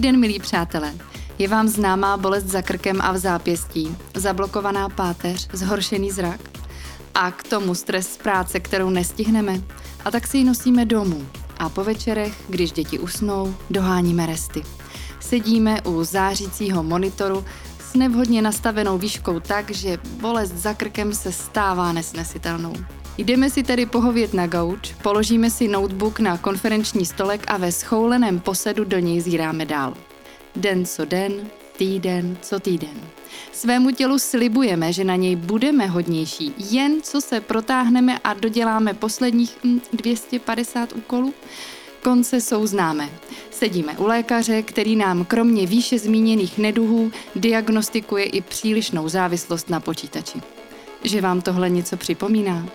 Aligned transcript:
Den, 0.00 0.20
milí 0.20 0.38
přátelé. 0.38 0.94
Je 1.38 1.48
vám 1.48 1.68
známá 1.68 2.16
bolest 2.16 2.44
za 2.44 2.62
krkem 2.62 3.00
a 3.00 3.12
v 3.12 3.18
zápěstí, 3.18 3.96
zablokovaná 4.16 4.88
páteř, 4.88 5.48
zhoršený 5.52 6.10
zrak? 6.10 6.40
A 7.14 7.30
k 7.30 7.42
tomu 7.42 7.74
stres 7.74 8.12
z 8.12 8.16
práce, 8.16 8.60
kterou 8.60 8.90
nestihneme? 8.90 9.60
A 10.04 10.10
tak 10.10 10.26
si 10.26 10.38
ji 10.38 10.44
nosíme 10.44 10.84
domů. 10.84 11.26
A 11.58 11.68
po 11.68 11.84
večerech, 11.84 12.34
když 12.48 12.72
děti 12.72 12.98
usnou, 12.98 13.54
doháníme 13.70 14.26
resty. 14.26 14.62
Sedíme 15.20 15.82
u 15.82 16.04
zářícího 16.04 16.82
monitoru 16.82 17.44
s 17.90 17.94
nevhodně 17.94 18.42
nastavenou 18.42 18.98
výškou 18.98 19.40
tak, 19.40 19.70
že 19.70 19.98
bolest 20.20 20.52
za 20.52 20.74
krkem 20.74 21.14
se 21.14 21.32
stává 21.32 21.92
nesnesitelnou. 21.92 22.72
Jdeme 23.20 23.50
si 23.50 23.62
tedy 23.62 23.86
pohovět 23.86 24.34
na 24.34 24.46
gauč, 24.46 24.94
položíme 25.02 25.50
si 25.50 25.68
notebook 25.68 26.20
na 26.20 26.38
konferenční 26.38 27.06
stolek 27.06 27.44
a 27.46 27.56
ve 27.56 27.72
schouleném 27.72 28.40
posedu 28.40 28.84
do 28.84 28.98
něj 28.98 29.20
zíráme 29.20 29.66
dál. 29.66 29.94
Den 30.56 30.86
co 30.86 31.04
den, 31.04 31.32
týden 31.76 32.36
co 32.42 32.60
týden. 32.60 33.00
Svému 33.52 33.90
tělu 33.90 34.18
slibujeme, 34.18 34.92
že 34.92 35.04
na 35.04 35.16
něj 35.16 35.36
budeme 35.36 35.86
hodnější, 35.86 36.54
jen 36.58 37.02
co 37.02 37.20
se 37.20 37.40
protáhneme 37.40 38.18
a 38.18 38.34
doděláme 38.34 38.94
posledních 38.94 39.58
250 39.92 40.92
hm, 40.92 40.98
úkolů. 40.98 41.34
Konce 42.02 42.40
jsou 42.40 42.66
známé. 42.66 43.10
Sedíme 43.50 43.98
u 43.98 44.06
lékaře, 44.06 44.62
který 44.62 44.96
nám 44.96 45.24
kromě 45.24 45.66
výše 45.66 45.98
zmíněných 45.98 46.58
neduhů 46.58 47.12
diagnostikuje 47.36 48.24
i 48.24 48.40
přílišnou 48.40 49.08
závislost 49.08 49.70
na 49.70 49.80
počítači. 49.80 50.40
Že 51.04 51.20
vám 51.20 51.40
tohle 51.42 51.70
něco 51.70 51.96
připomíná? 51.96 52.66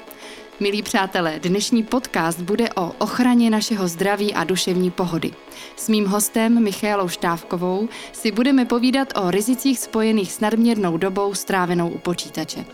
Milí 0.59 0.81
přátelé, 0.81 1.39
dnešní 1.39 1.83
podcast 1.83 2.41
bude 2.41 2.69
o 2.75 2.91
ochraně 2.97 3.49
našeho 3.49 3.87
zdraví 3.87 4.33
a 4.33 4.43
duševní 4.43 4.91
pohody. 4.91 5.31
S 5.75 5.89
mým 5.89 6.05
hostem 6.05 6.63
Michailou 6.63 7.07
Štávkovou 7.07 7.89
si 8.13 8.31
budeme 8.31 8.65
povídat 8.65 9.17
o 9.17 9.31
rizicích 9.31 9.79
spojených 9.79 10.31
s 10.31 10.39
nadměrnou 10.39 10.97
dobou 10.97 11.33
strávenou 11.33 11.89
u 11.89 11.97
počítače. 11.97 12.65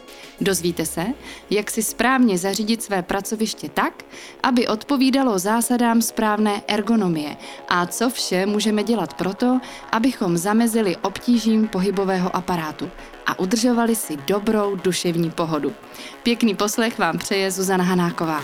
Dozvíte 0.42 0.86
se, 0.86 1.06
jak 1.50 1.72
si 1.72 1.84
správně 1.84 2.38
zařídit 2.38 2.84
své 2.84 3.02
pracoviště 3.02 3.70
tak, 3.70 4.06
aby 4.44 4.68
odpovídalo 4.68 5.40
zásadám 5.40 6.02
správné 6.02 6.62
ergonomie 6.68 7.38
a 7.70 7.86
co 7.86 8.10
vše 8.10 8.46
můžeme 8.46 8.84
dělat 8.84 9.14
proto, 9.14 9.60
abychom 9.92 10.38
zamezili 10.38 10.98
obtížím 10.98 11.68
pohybového 11.68 12.36
aparátu 12.36 12.90
a 13.26 13.40
udržovali 13.40 13.96
si 13.96 14.18
dobrou 14.28 14.76
duševní 14.76 15.30
pohodu. 15.32 15.74
Pěkný 16.24 16.56
poslech 16.56 17.00
vám 17.00 17.18
přeje 17.18 17.52
Zuzana 17.52 17.84
Hanáková. 17.84 18.42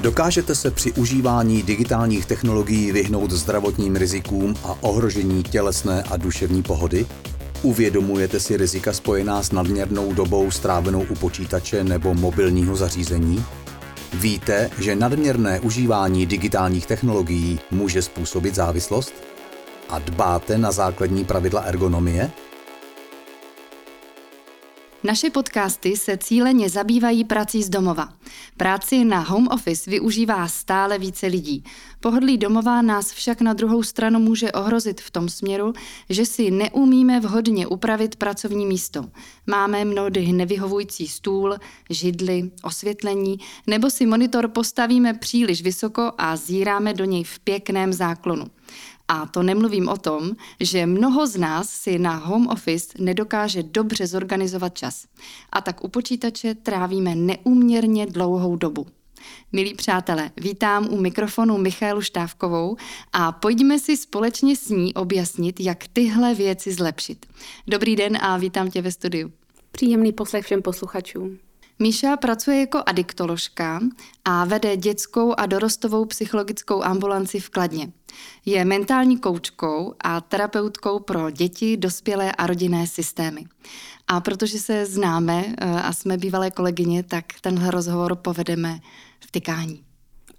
Dokážete 0.00 0.54
se 0.54 0.70
při 0.70 0.92
užívání 0.92 1.62
digitálních 1.62 2.26
technologií 2.26 2.92
vyhnout 2.92 3.30
zdravotním 3.30 3.96
rizikům 3.96 4.54
a 4.64 4.76
ohrožení 4.80 5.42
tělesné 5.42 6.02
a 6.02 6.16
duševní 6.16 6.62
pohody? 6.62 7.06
Uvědomujete 7.62 8.40
si 8.40 8.56
rizika 8.56 8.92
spojená 8.92 9.42
s 9.42 9.52
nadměrnou 9.52 10.12
dobou 10.12 10.50
strávenou 10.50 11.06
u 11.10 11.14
počítače 11.14 11.84
nebo 11.84 12.14
mobilního 12.14 12.76
zařízení? 12.76 13.44
Víte, 14.14 14.70
že 14.78 14.96
nadměrné 14.96 15.60
užívání 15.60 16.26
digitálních 16.26 16.86
technologií 16.86 17.60
může 17.70 18.02
způsobit 18.02 18.54
závislost? 18.54 19.14
A 19.88 19.98
dbáte 19.98 20.58
na 20.58 20.72
základní 20.72 21.24
pravidla 21.24 21.60
ergonomie? 21.60 22.30
Naše 25.08 25.30
podcasty 25.30 25.96
se 25.96 26.16
cíleně 26.16 26.70
zabývají 26.70 27.24
prací 27.24 27.62
z 27.62 27.68
domova. 27.68 28.08
Práci 28.56 29.04
na 29.04 29.20
home 29.20 29.48
office 29.48 29.90
využívá 29.90 30.48
stále 30.48 30.98
více 30.98 31.26
lidí. 31.26 31.64
Pohodlí 32.00 32.38
domova 32.38 32.82
nás 32.82 33.12
však 33.12 33.40
na 33.40 33.52
druhou 33.52 33.82
stranu 33.82 34.18
může 34.18 34.52
ohrozit 34.52 35.00
v 35.00 35.10
tom 35.10 35.28
směru, 35.28 35.72
že 36.08 36.26
si 36.26 36.50
neumíme 36.50 37.20
vhodně 37.20 37.66
upravit 37.66 38.16
pracovní 38.16 38.66
místo. 38.66 39.04
Máme 39.46 39.84
mnohdy 39.84 40.32
nevyhovující 40.32 41.08
stůl, 41.08 41.56
židly, 41.90 42.50
osvětlení, 42.62 43.38
nebo 43.66 43.90
si 43.90 44.06
monitor 44.06 44.48
postavíme 44.48 45.14
příliš 45.14 45.62
vysoko 45.62 46.12
a 46.18 46.36
zíráme 46.36 46.94
do 46.94 47.04
něj 47.04 47.24
v 47.24 47.38
pěkném 47.38 47.92
záklonu. 47.92 48.46
A 49.08 49.26
to 49.26 49.42
nemluvím 49.42 49.88
o 49.88 49.96
tom, 49.96 50.30
že 50.60 50.86
mnoho 50.86 51.26
z 51.26 51.36
nás 51.36 51.70
si 51.70 51.98
na 51.98 52.16
home 52.16 52.46
office 52.48 52.88
nedokáže 52.98 53.62
dobře 53.62 54.06
zorganizovat 54.06 54.78
čas. 54.78 55.06
A 55.52 55.60
tak 55.60 55.84
u 55.84 55.88
počítače 55.88 56.54
trávíme 56.54 57.14
neúměrně 57.14 58.06
dlouhou 58.06 58.56
dobu. 58.56 58.86
Milí 59.52 59.74
přátelé, 59.74 60.30
vítám 60.36 60.88
u 60.90 61.00
mikrofonu 61.00 61.58
Michalu 61.58 62.02
Štávkovou 62.02 62.76
a 63.12 63.32
pojďme 63.32 63.78
si 63.78 63.96
společně 63.96 64.56
s 64.56 64.68
ní 64.68 64.94
objasnit, 64.94 65.60
jak 65.60 65.84
tyhle 65.92 66.34
věci 66.34 66.72
zlepšit. 66.72 67.26
Dobrý 67.66 67.96
den 67.96 68.18
a 68.20 68.36
vítám 68.36 68.70
tě 68.70 68.82
ve 68.82 68.92
studiu. 68.92 69.32
Příjemný 69.72 70.12
poslech 70.12 70.44
všem 70.44 70.62
posluchačům. 70.62 71.38
Míša 71.80 72.16
pracuje 72.16 72.60
jako 72.60 72.82
adiktoložka 72.86 73.80
a 74.24 74.44
vede 74.44 74.76
dětskou 74.76 75.34
a 75.38 75.46
dorostovou 75.46 76.04
psychologickou 76.04 76.82
ambulanci 76.82 77.40
v 77.40 77.50
Kladně. 77.50 77.92
Je 78.44 78.64
mentální 78.64 79.18
koučkou 79.18 79.94
a 80.00 80.20
terapeutkou 80.20 81.00
pro 81.00 81.30
děti, 81.30 81.76
dospělé 81.76 82.32
a 82.32 82.46
rodinné 82.46 82.86
systémy. 82.86 83.44
A 84.08 84.20
protože 84.20 84.58
se 84.58 84.86
známe 84.86 85.44
eh, 85.46 85.82
a 85.82 85.92
jsme 85.92 86.16
bývalé 86.16 86.50
kolegyně, 86.50 87.02
tak 87.02 87.24
tenhle 87.40 87.70
rozhovor 87.70 88.16
povedeme 88.16 88.80
v 89.20 89.30
tykání. 89.30 89.84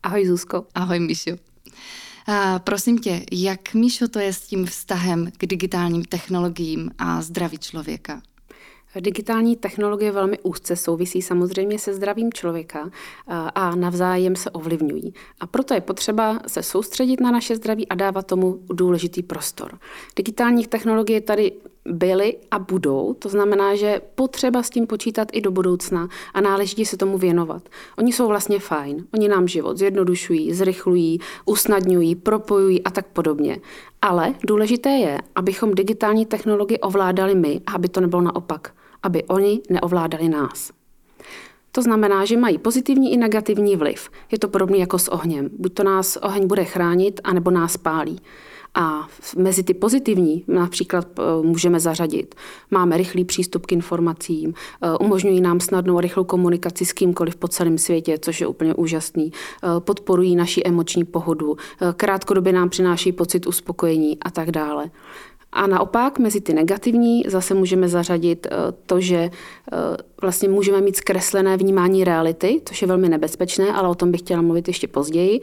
Ahoj 0.04 0.28
Zuzko. 0.28 0.66
Ahoj 0.76 1.00
Míšo. 1.00 1.32
A 2.28 2.60
prosím 2.60 3.00
tě, 3.00 3.26
jak 3.32 3.74
Míšo 3.74 4.08
to 4.08 4.20
je 4.20 4.34
s 4.34 4.42
tím 4.42 4.66
vztahem 4.66 5.32
k 5.38 5.46
digitálním 5.46 6.06
technologiím 6.06 6.92
a 6.98 7.22
zdraví 7.22 7.58
člověka? 7.58 8.22
Digitální 8.96 9.56
technologie 9.56 10.12
velmi 10.12 10.40
úzce 10.40 10.76
souvisí 10.76 11.22
samozřejmě 11.22 11.80
se 11.80 11.94
zdravím 11.94 12.34
člověka 12.34 12.90
a 13.56 13.76
navzájem 13.76 14.36
se 14.36 14.50
ovlivňují. 14.50 15.14
A 15.40 15.48
proto 15.48 15.74
je 15.74 15.82
potřeba 15.82 16.40
se 16.48 16.64
soustředit 16.64 17.20
na 17.20 17.32
naše 17.32 17.56
zdraví 17.56 17.88
a 17.88 17.96
dávat 17.96 18.28
tomu 18.28 18.60
důležitý 18.74 19.24
prostor. 19.24 19.80
Digitální 20.16 20.68
technologie 20.68 21.22
tady 21.22 21.52
byly 21.86 22.38
a 22.52 22.60
budou, 22.60 23.14
to 23.14 23.30
znamená, 23.30 23.76
že 23.76 24.02
potřeba 24.16 24.64
s 24.64 24.70
tím 24.70 24.88
počítat 24.88 25.28
i 25.32 25.42
do 25.42 25.52
budoucna 25.52 26.08
a 26.34 26.42
náleží 26.42 26.86
se 26.86 26.98
tomu 26.98 27.18
věnovat. 27.18 27.70
Oni 27.98 28.14
jsou 28.14 28.28
vlastně 28.28 28.60
fajn, 28.60 29.06
oni 29.14 29.28
nám 29.28 29.48
život 29.48 29.78
zjednodušují, 29.78 30.54
zrychlují, 30.54 31.20
usnadňují, 31.46 32.16
propojují 32.16 32.84
a 32.84 32.90
tak 32.90 33.08
podobně. 33.08 33.60
Ale 34.02 34.34
důležité 34.48 34.90
je, 34.90 35.18
abychom 35.36 35.76
digitální 35.76 36.26
technologii 36.26 36.80
ovládali 36.80 37.36
my 37.36 37.62
a 37.66 37.72
aby 37.72 37.90
to 37.90 38.02
nebylo 38.02 38.22
naopak 38.22 38.74
aby 39.04 39.24
oni 39.24 39.62
neovládali 39.70 40.30
nás. 40.30 40.72
To 41.72 41.82
znamená, 41.82 42.26
že 42.26 42.38
mají 42.38 42.58
pozitivní 42.58 43.14
i 43.14 43.18
negativní 43.18 43.76
vliv. 43.76 44.10
Je 44.32 44.40
to 44.40 44.48
podobné 44.48 44.78
jako 44.78 45.00
s 45.00 45.08
ohněm. 45.08 45.50
Buď 45.60 45.74
to 45.74 45.84
nás 45.84 46.18
oheň 46.22 46.48
bude 46.48 46.66
chránit, 46.66 47.22
anebo 47.24 47.52
nás 47.52 47.78
pálí. 47.78 48.20
A 48.76 49.08
mezi 49.38 49.64
ty 49.64 49.74
pozitivní 49.74 50.44
například 50.48 51.08
eh, 51.20 51.22
můžeme 51.42 51.80
zařadit. 51.80 52.36
Máme 52.72 52.98
rychlý 52.98 53.26
přístup 53.26 53.66
k 53.66 53.72
informacím, 53.72 54.54
eh, 54.82 54.98
umožňují 54.98 55.42
nám 55.42 55.60
snadnou 55.60 55.98
a 55.98 56.01
rychlou 56.01 56.24
komunikaci 56.24 56.86
s 56.86 56.94
kýmkoliv 56.94 57.36
po 57.36 57.48
celém 57.48 57.78
světě, 57.78 58.18
což 58.22 58.42
je 58.42 58.48
úplně 58.48 58.74
úžasný. 58.74 59.31
Eh, 59.34 59.80
podporují 59.80 60.36
naši 60.36 60.62
emoční 60.66 61.04
pohodu, 61.04 61.57
krátkodobě 61.96 62.54
nám 62.54 62.69
přináší 62.69 63.12
pocit 63.12 63.48
uspokojení 63.48 64.18
a 64.22 64.31
tak 64.31 64.51
dále. 64.51 64.92
A 65.51 65.68
naopak 65.68 66.19
mezi 66.19 66.42
ty 66.42 66.54
negativní 66.54 67.24
zase 67.28 67.54
můžeme 67.54 67.90
zařadit 67.90 68.48
eh, 68.51 68.56
to, 68.86 69.01
že 69.01 69.18
eh, 69.18 69.78
vlastně 70.22 70.50
můžeme 70.50 70.81
mít 70.81 70.96
zkreslené 70.96 71.57
vnímání 71.57 72.04
reality, 72.04 72.62
což 72.66 72.81
je 72.81 72.88
velmi 72.88 73.10
nebezpečné, 73.10 73.74
ale 73.74 73.90
o 73.90 73.96
tom 73.96 74.12
bych 74.12 74.22
chtěla 74.22 74.42
mluvit 74.42 74.68
ještě 74.68 74.88
později. 74.88 75.42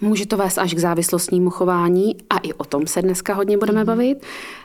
Může 0.00 0.26
to 0.26 0.36
vést 0.36 0.58
až 0.58 0.74
k 0.74 0.78
závislostnímu 0.78 1.50
chování 1.50 2.16
a 2.30 2.38
i 2.38 2.52
o 2.52 2.64
tom 2.64 2.86
se 2.86 3.02
dneska 3.02 3.34
hodně 3.34 3.58
budeme 3.58 3.80
mhm. 3.80 3.86
bavit. 3.86 4.18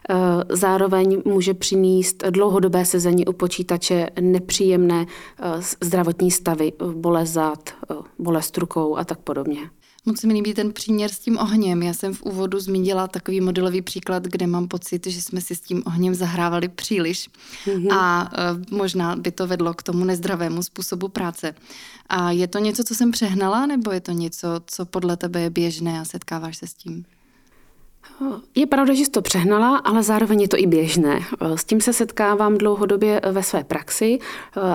Eh, 0.09 0.15
zároveň 0.49 1.21
může 1.25 1.53
přinést 1.53 2.23
dlouhodobé 2.29 2.85
sezení 2.85 3.25
u 3.25 3.33
počítače 3.33 4.07
nepříjemné 4.21 5.05
zdravotní 5.83 6.31
stavy, 6.31 6.73
bolest 6.93 7.29
zad, 7.29 7.69
bolest 8.19 8.57
rukou 8.57 8.97
a 8.97 9.03
tak 9.03 9.19
podobně. 9.19 9.59
Moc 10.07 10.23
mi 10.23 10.33
líbí 10.33 10.53
ten 10.53 10.73
příměr 10.73 11.11
s 11.11 11.19
tím 11.19 11.37
ohněm. 11.37 11.83
Já 11.83 11.93
jsem 11.93 12.13
v 12.13 12.23
úvodu 12.23 12.59
zmínila 12.59 13.07
takový 13.07 13.41
modelový 13.41 13.81
příklad, 13.81 14.23
kde 14.23 14.47
mám 14.47 14.67
pocit, 14.67 15.07
že 15.07 15.21
jsme 15.21 15.41
si 15.41 15.55
s 15.55 15.61
tím 15.61 15.83
ohněm 15.85 16.15
zahrávali 16.15 16.67
příliš 16.67 17.29
mm-hmm. 17.65 17.93
a 17.93 18.31
uh, 18.31 18.77
možná 18.77 19.15
by 19.15 19.31
to 19.31 19.47
vedlo 19.47 19.73
k 19.73 19.83
tomu 19.83 20.05
nezdravému 20.05 20.63
způsobu 20.63 21.07
práce. 21.07 21.55
A 22.09 22.31
je 22.31 22.47
to 22.47 22.59
něco, 22.59 22.83
co 22.83 22.95
jsem 22.95 23.11
přehnala, 23.11 23.65
nebo 23.65 23.91
je 23.91 24.01
to 24.01 24.11
něco, 24.11 24.47
co 24.65 24.85
podle 24.85 25.17
tebe 25.17 25.41
je 25.41 25.49
běžné 25.49 25.99
a 25.99 26.05
setkáváš 26.05 26.57
se 26.57 26.67
s 26.67 26.73
tím? 26.73 27.05
Je 28.55 28.65
pravda, 28.67 28.93
že 28.93 29.05
jsi 29.05 29.11
to 29.11 29.21
přehnala, 29.21 29.77
ale 29.77 30.03
zároveň 30.03 30.41
je 30.41 30.47
to 30.47 30.57
i 30.59 30.65
běžné. 30.65 31.19
S 31.55 31.63
tím 31.65 31.81
se 31.81 31.93
setkávám 31.93 32.57
dlouhodobě 32.57 33.21
ve 33.31 33.43
své 33.43 33.63
praxi 33.63 34.19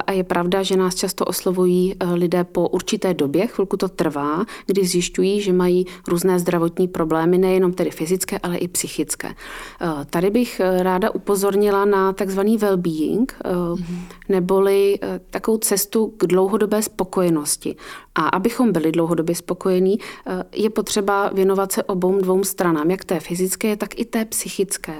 a 0.07 0.13
je 0.13 0.25
pravda, 0.25 0.63
že 0.63 0.77
nás 0.77 0.95
často 0.95 1.25
oslovují 1.25 1.95
lidé 2.15 2.45
po 2.45 2.69
určité 2.69 3.15
době, 3.15 3.47
chvilku 3.47 3.77
to 3.77 3.89
trvá, 3.89 4.45
kdy 4.67 4.87
zjišťují, 4.87 5.41
že 5.41 5.53
mají 5.53 5.87
různé 6.09 6.39
zdravotní 6.39 6.89
problémy, 6.89 7.39
nejenom 7.39 7.73
tedy 7.73 7.91
fyzické, 7.91 8.39
ale 8.39 8.57
i 8.57 8.69
psychické. 8.69 9.35
Tady 10.11 10.31
bych 10.31 10.61
ráda 10.79 11.11
upozornila 11.11 11.85
na 11.85 12.13
takzvaný 12.13 12.59
well-being, 12.59 13.27
mm-hmm. 13.45 14.03
neboli 14.29 14.99
takovou 15.31 15.59
cestu 15.59 16.15
k 16.17 16.27
dlouhodobé 16.27 16.83
spokojenosti. 16.83 17.77
A 18.15 18.29
abychom 18.29 18.73
byli 18.73 18.93
dlouhodobě 18.93 19.35
spokojení, 19.35 19.99
je 20.55 20.71
potřeba 20.71 21.29
věnovat 21.29 21.73
se 21.73 21.83
obou 21.83 22.21
dvou 22.21 22.45
stranám, 22.45 22.91
jak 22.91 23.05
té 23.05 23.21
fyzické, 23.21 23.77
tak 23.77 24.01
i 24.01 24.05
té 24.05 24.25
psychické. 24.25 24.95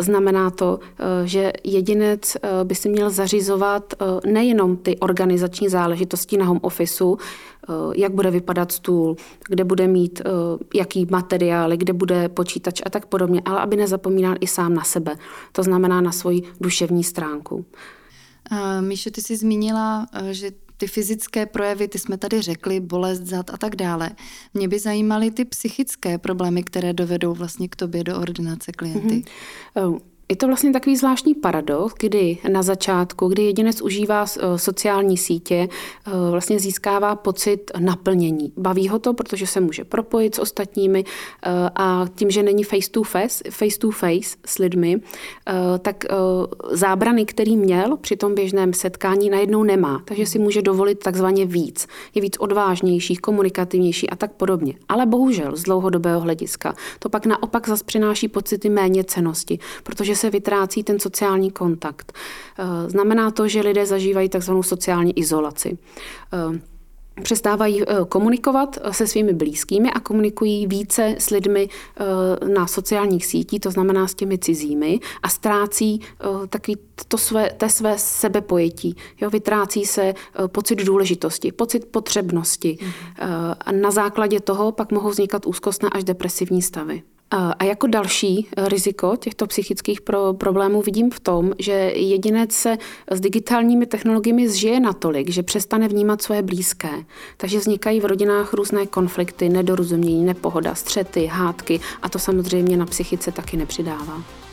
Znamená 0.00 0.50
to, 0.50 0.78
že 1.24 1.52
jedinec 1.64 2.36
by 2.64 2.74
si 2.74 2.88
měl 2.88 3.10
zařizovat 3.10 3.94
nejenom 4.26 4.76
ty 4.76 4.98
organizační 4.98 5.68
záležitosti 5.68 6.36
na 6.36 6.44
home 6.44 6.60
officeu, 6.62 7.18
jak 7.96 8.12
bude 8.12 8.30
vypadat 8.30 8.72
stůl, 8.72 9.16
kde 9.48 9.64
bude 9.64 9.86
mít 9.86 10.22
jaký 10.74 11.06
materiály, 11.10 11.76
kde 11.76 11.92
bude 11.92 12.28
počítač 12.28 12.82
a 12.86 12.90
tak 12.90 13.06
podobně, 13.06 13.42
ale 13.44 13.60
aby 13.60 13.76
nezapomínal 13.76 14.34
i 14.40 14.46
sám 14.46 14.74
na 14.74 14.84
sebe. 14.84 15.16
To 15.52 15.62
znamená 15.62 16.00
na 16.00 16.12
svoji 16.12 16.42
duševní 16.60 17.04
stránku. 17.04 17.64
Míšo, 18.80 19.10
ty 19.10 19.22
jsi 19.22 19.36
zmínila, 19.36 20.06
že 20.30 20.50
ty 20.76 20.86
fyzické 20.86 21.46
projevy, 21.46 21.88
ty 21.88 21.98
jsme 21.98 22.18
tady 22.18 22.42
řekli, 22.42 22.80
bolest 22.80 23.20
zad 23.20 23.50
a 23.50 23.56
tak 23.56 23.76
dále. 23.76 24.10
Mě 24.54 24.68
by 24.68 24.78
zajímaly 24.78 25.30
ty 25.30 25.44
psychické 25.44 26.18
problémy, 26.18 26.62
které 26.62 26.92
dovedou 26.92 27.34
vlastně 27.34 27.68
k 27.68 27.76
tobě 27.76 28.04
do 28.04 28.20
ordinace 28.20 28.72
klienty. 28.72 29.24
Mm-hmm. 29.76 30.00
Je 30.28 30.36
to 30.36 30.46
vlastně 30.46 30.72
takový 30.72 30.96
zvláštní 30.96 31.34
paradox, 31.34 31.94
kdy 31.98 32.38
na 32.48 32.62
začátku, 32.62 33.28
kdy 33.28 33.42
jedinec 33.42 33.82
užívá 33.82 34.24
eh, 34.24 34.58
sociální 34.58 35.16
sítě, 35.16 35.68
eh, 36.06 36.10
vlastně 36.30 36.58
získává 36.58 37.16
pocit 37.16 37.70
naplnění. 37.78 38.52
Baví 38.56 38.88
ho 38.88 38.98
to, 38.98 39.14
protože 39.14 39.46
se 39.46 39.60
může 39.60 39.84
propojit 39.84 40.34
s 40.34 40.38
ostatními 40.38 41.04
eh, 41.04 41.50
a 41.74 42.06
tím, 42.14 42.30
že 42.30 42.42
není 42.42 42.64
face 42.64 42.90
to 42.90 43.02
face, 43.02 43.50
face, 43.50 43.78
to 43.78 43.90
face 43.90 44.36
s 44.46 44.58
lidmi, 44.58 45.00
tak 45.82 46.04
zábrany, 46.70 47.24
který 47.24 47.56
měl 47.56 47.96
při 47.96 48.16
tom 48.16 48.34
běžném 48.34 48.72
setkání, 48.72 49.30
najednou 49.30 49.62
nemá. 49.62 50.02
Takže 50.04 50.26
si 50.26 50.38
může 50.38 50.62
dovolit 50.62 50.98
takzvaně 50.98 51.46
víc. 51.46 51.86
Je 52.14 52.22
víc 52.22 52.36
odvážnější, 52.38 53.16
komunikativnější 53.16 54.10
a 54.10 54.16
tak 54.16 54.32
podobně. 54.32 54.74
Ale 54.88 55.06
bohužel 55.06 55.56
z 55.56 55.62
dlouhodobého 55.62 56.20
hlediska 56.20 56.74
to 56.98 57.08
pak 57.08 57.26
naopak 57.26 57.68
zase 57.68 57.84
přináší 57.84 58.28
pocity 58.28 58.68
méně 58.68 59.04
cenosti, 59.04 59.58
protože 59.82 60.15
se 60.16 60.30
vytrácí 60.30 60.82
ten 60.82 61.00
sociální 61.00 61.50
kontakt. 61.50 62.12
Eh, 62.58 62.90
znamená 62.90 63.30
to, 63.30 63.48
že 63.48 63.60
lidé 63.60 63.86
zažívají 63.86 64.28
takzvanou 64.28 64.62
sociální 64.62 65.18
izolaci 65.18 65.78
eh, 66.32 66.76
přestávají 67.22 67.82
eh, 67.82 67.86
komunikovat 68.08 68.78
se 68.90 69.06
svými 69.06 69.32
blízkými 69.32 69.90
a 69.90 70.00
komunikují 70.00 70.66
více 70.66 71.14
s 71.18 71.30
lidmi 71.30 71.68
na 72.52 72.66
sociálních 72.66 73.26
sítích, 73.26 73.60
to 73.60 73.70
znamená 73.70 74.08
s 74.08 74.14
těmi 74.14 74.38
cizími 74.38 75.00
a 75.22 75.28
ztrácí 75.28 76.00
taky 76.48 76.76
to 77.08 77.18
své, 77.18 77.50
té 77.50 77.70
své 77.70 77.98
sebepojetí. 77.98 78.96
Jo, 79.20 79.30
vytrácí 79.30 79.86
se 79.86 80.14
pocit 80.46 80.84
důležitosti, 80.84 81.52
pocit 81.52 81.84
potřebnosti. 81.84 82.78
Mm. 82.82 82.88
A 83.60 83.72
na 83.72 83.90
základě 83.90 84.40
toho 84.40 84.72
pak 84.72 84.92
mohou 84.92 85.10
vznikat 85.10 85.46
úzkostné 85.46 85.88
až 85.92 86.04
depresivní 86.04 86.62
stavy. 86.62 87.02
A 87.30 87.64
jako 87.64 87.86
další 87.86 88.48
eh, 88.56 88.68
riziko 88.68 89.16
těchto 89.16 89.46
psychických 89.46 90.00
pro, 90.00 90.34
problémů 90.34 90.82
vidím 90.82 91.10
v 91.10 91.20
tom, 91.20 91.52
že 91.58 91.72
jedinec 91.94 92.52
se 92.52 92.78
s 93.10 93.20
digitálními 93.20 93.86
technologiemi 93.86 94.48
zžije 94.48 94.80
natolik, 94.80 95.30
že 95.30 95.42
přestane 95.42 95.88
vnímat 95.88 96.22
své 96.22 96.42
blízké. 96.42 96.90
Takže 97.36 97.58
vznikají 97.58 98.00
v 98.00 98.04
rodinách 98.04 98.52
různé 98.52 98.86
konflikty, 98.86 99.48
nedorozumění, 99.48 100.24
nepohoda, 100.24 100.74
střety, 100.74 101.26
hádky 101.26 101.80
a 102.02 102.08
to 102.08 102.18
samozřejmě 102.18 102.76
na 102.76 102.86
psychice 102.86 103.32
taky 103.32 103.56
nepřidává. 103.56 104.45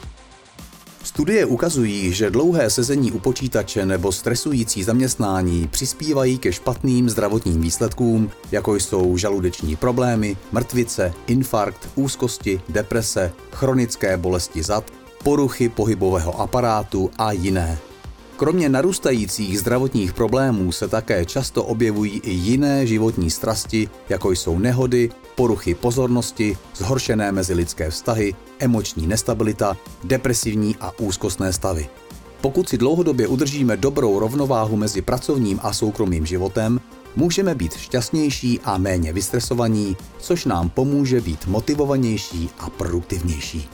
Studie 1.03 1.45
ukazují, 1.45 2.13
že 2.13 2.29
dlouhé 2.29 2.69
sezení 2.69 3.11
u 3.11 3.19
počítače 3.19 3.85
nebo 3.85 4.11
stresující 4.11 4.83
zaměstnání 4.83 5.67
přispívají 5.67 6.37
ke 6.37 6.51
špatným 6.53 7.09
zdravotním 7.09 7.61
výsledkům, 7.61 8.31
jako 8.51 8.75
jsou 8.75 9.17
žaludeční 9.17 9.75
problémy, 9.75 10.37
mrtvice, 10.51 11.13
infarkt, 11.27 11.89
úzkosti, 11.95 12.61
deprese, 12.69 13.31
chronické 13.51 14.17
bolesti 14.17 14.63
zad, 14.63 14.91
poruchy 15.23 15.69
pohybového 15.69 16.41
aparátu 16.41 17.11
a 17.17 17.31
jiné. 17.31 17.77
Kromě 18.37 18.69
narůstajících 18.69 19.59
zdravotních 19.59 20.13
problémů 20.13 20.71
se 20.71 20.87
také 20.87 21.25
často 21.25 21.63
objevují 21.63 22.21
i 22.23 22.31
jiné 22.31 22.87
životní 22.87 23.29
strasti, 23.29 23.89
jako 24.09 24.31
jsou 24.31 24.59
nehody, 24.59 25.09
poruchy 25.35 25.75
pozornosti, 25.75 26.57
zhoršené 26.75 27.31
mezilidské 27.31 27.89
vztahy, 27.89 28.35
emoční 28.59 29.07
nestabilita, 29.07 29.77
depresivní 30.03 30.75
a 30.79 30.99
úzkostné 30.99 31.53
stavy. 31.53 31.89
Pokud 32.41 32.69
si 32.69 32.77
dlouhodobě 32.77 33.27
udržíme 33.27 33.77
dobrou 33.77 34.19
rovnováhu 34.19 34.75
mezi 34.75 35.01
pracovním 35.01 35.59
a 35.63 35.73
soukromým 35.73 36.25
životem, 36.25 36.81
můžeme 37.15 37.55
být 37.55 37.73
šťastnější 37.73 38.59
a 38.63 38.77
méně 38.77 39.13
vystresovaní, 39.13 39.97
což 40.19 40.45
nám 40.45 40.69
pomůže 40.69 41.21
být 41.21 41.47
motivovanější 41.47 42.49
a 42.59 42.69
produktivnější. 42.69 43.69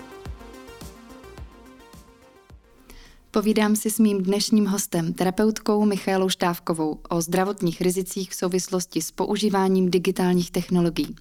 Povídám 3.39 3.75
si 3.75 3.89
s 3.89 3.99
mým 3.99 4.23
dnešním 4.23 4.65
hostem, 4.65 5.13
terapeutkou 5.13 5.85
Michailou 5.85 6.29
Štávkovou, 6.29 6.99
o 7.09 7.21
zdravotních 7.21 7.81
rizicích 7.81 8.31
v 8.31 8.35
souvislosti 8.35 9.01
s 9.01 9.11
používáním 9.11 9.91
digitálních 9.91 10.51
technologií. 10.51 11.15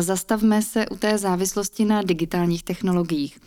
Zastavme 0.00 0.62
se 0.62 0.88
u 0.88 0.96
té 0.96 1.18
závislosti 1.18 1.84
na 1.84 2.02
digitálních 2.02 2.62
technologiích. 2.62 3.38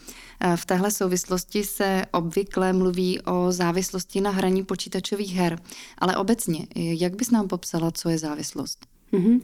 V 0.56 0.66
téhle 0.66 0.92
souvislosti 0.92 1.64
se 1.64 2.06
obvykle 2.12 2.74
mluví 2.74 3.22
o 3.22 3.52
závislosti 3.52 4.22
na 4.22 4.32
hraní 4.32 4.64
počítačových 4.64 5.36
her, 5.36 5.60
ale 5.98 6.18
obecně, 6.18 6.68
jak 6.76 7.16
bys 7.16 7.32
nám 7.32 7.48
popsala, 7.48 7.92
co 7.92 8.10
je 8.10 8.18
závislost? 8.18 8.93
Mm-hmm. 9.14 9.42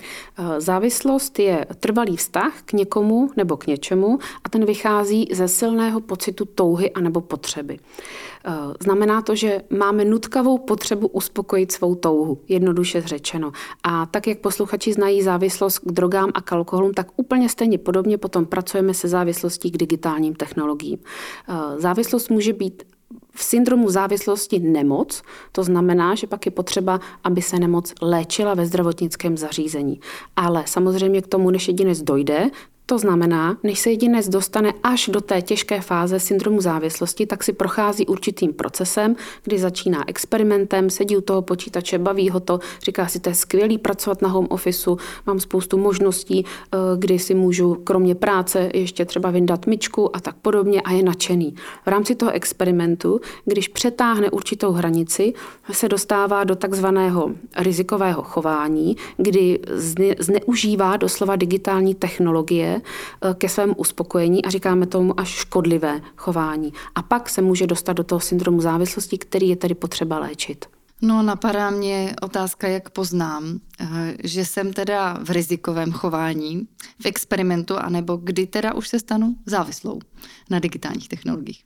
Závislost 0.58 1.40
je 1.40 1.66
trvalý 1.80 2.16
vztah 2.18 2.62
k 2.66 2.74
někomu 2.74 3.30
nebo 3.38 3.58
k 3.58 3.68
něčemu 3.68 4.20
a 4.44 4.50
ten 4.50 4.66
vychází 4.66 5.28
ze 5.34 5.48
silného 5.48 6.02
pocitu 6.02 6.46
touhy 6.46 6.92
anebo 6.92 7.22
potřeby. 7.22 7.80
Eh, 8.46 8.52
znamená 8.80 9.22
to, 9.22 9.36
že 9.36 9.62
máme 9.70 10.06
nutkavou 10.06 10.58
potřebu 10.58 11.08
uspokojit 11.08 11.72
svou 11.72 11.96
touhu, 11.96 12.42
jednoduše 12.48 13.02
řečeno. 13.02 13.52
A 13.84 14.06
tak, 14.06 14.28
jak 14.28 14.40
posluchači 14.40 14.94
znají 14.94 15.22
závislost 15.22 15.80
k 15.80 15.92
drogám 15.92 16.30
a 16.34 16.42
k 16.42 16.54
alkoholům, 16.54 16.94
tak 16.94 17.08
úplně 17.16 17.50
stejně 17.50 17.78
podobně 17.78 18.18
potom 18.18 18.46
pracujeme 18.46 18.94
se 18.94 19.08
závislostí 19.08 19.72
k 19.72 19.78
digitálním 19.78 20.36
technologiím. 20.36 21.00
Eh, 21.50 21.54
závislost 21.78 22.30
může 22.30 22.54
být 22.54 22.84
v 23.34 23.44
syndromu 23.44 23.90
závislosti 23.90 24.60
nemoc, 24.60 25.24
to 25.52 25.64
znamená, 25.64 26.16
že 26.16 26.28
pak 26.28 26.46
je 26.46 26.52
potřeba, 26.52 27.00
aby 27.24 27.42
se 27.42 27.60
nemoc 27.60 27.94
léčila 28.02 28.54
ve 28.54 28.66
zdravotnickém 28.66 29.38
zařízení. 29.38 30.00
Ale 30.36 30.64
samozřejmě 30.68 31.22
k 31.22 31.28
tomu, 31.28 31.52
než 31.52 31.68
jedinec 31.68 32.02
dojde, 32.02 32.50
to 32.90 32.98
znamená, 32.98 33.58
než 33.64 33.80
se 33.80 33.90
jedinec 33.90 34.30
dostane 34.30 34.74
až 34.84 35.10
do 35.14 35.22
té 35.22 35.42
těžké 35.42 35.82
fáze 35.82 36.20
syndromu 36.20 36.62
závislosti, 36.62 37.26
tak 37.26 37.44
si 37.44 37.54
prochází 37.54 38.06
určitým 38.06 38.54
procesem, 38.54 39.16
kdy 39.44 39.60
začíná 39.60 40.10
experimentem, 40.10 40.90
sedí 40.90 41.18
u 41.18 41.22
toho 41.22 41.42
počítače, 41.42 42.00
baví 42.00 42.30
ho 42.30 42.40
to, 42.40 42.60
říká 42.82 43.08
si, 43.08 43.20
to 43.20 43.30
je 43.30 43.36
skvělý 43.36 43.78
pracovat 43.78 44.22
na 44.22 44.30
home 44.30 44.48
officeu, 44.50 44.98
mám 45.28 45.40
spoustu 45.40 45.78
možností, 45.78 46.46
eh, 46.46 46.78
kdy 46.98 47.20
si 47.20 47.36
můžu 47.36 47.76
kromě 47.76 48.16
práce 48.16 48.70
ještě 48.74 49.06
třeba 49.06 49.32
vyndat 49.32 49.68
myčku 49.68 50.16
a 50.16 50.20
tak 50.20 50.36
podobně 50.36 50.82
a 50.82 50.92
je 50.92 51.04
nadšený. 51.04 51.56
V 51.86 51.88
rámci 51.88 52.16
toho 52.16 52.32
experimentu, 52.32 53.20
když 53.46 53.68
přetáhne 53.68 54.30
určitou 54.30 54.72
hranici, 54.72 55.34
se 55.72 55.90
dostává 55.90 56.44
do 56.44 56.56
takzvaného 56.56 57.32
rizikového 57.58 58.22
chování, 58.22 58.98
kdy 59.18 59.60
zneužívá 60.20 60.98
doslova 60.98 61.36
digitální 61.36 61.96
technologie 61.96 62.79
Eh, 62.82 63.34
ke 63.34 63.50
svému 63.50 63.74
uspokojení 63.74 64.46
a 64.46 64.50
říkáme 64.50 64.86
tomu 64.86 65.20
až 65.20 65.30
škodlivé 65.30 66.02
chování. 66.16 66.74
A 66.96 67.02
pak 67.02 67.30
se 67.30 67.42
může 67.42 67.68
dostat 67.68 67.94
do 67.94 68.04
toho 68.04 68.20
syndromu 68.20 68.62
závislosti, 68.62 69.18
který 69.18 69.50
je 69.50 69.56
tedy 69.56 69.76
potřeba 69.76 70.20
léčit. 70.20 70.66
No, 71.02 71.24
napadá 71.24 71.70
mě 71.70 72.16
otázka, 72.22 72.68
jak 72.68 72.90
poznám, 72.90 73.60
eh, 73.80 74.16
že 74.24 74.46
jsem 74.46 74.74
teda 74.74 75.20
v 75.24 75.30
rizikovém 75.30 75.92
chování, 75.92 76.68
v 77.02 77.06
experimentu, 77.06 77.78
anebo 77.78 78.18
kdy 78.18 78.48
teda 78.48 78.74
už 78.74 78.88
se 78.88 79.00
stanu 79.00 79.36
závislou. 79.46 80.00
Na 80.50 80.60
digitálních 80.60 81.10
technologiích? 81.10 81.64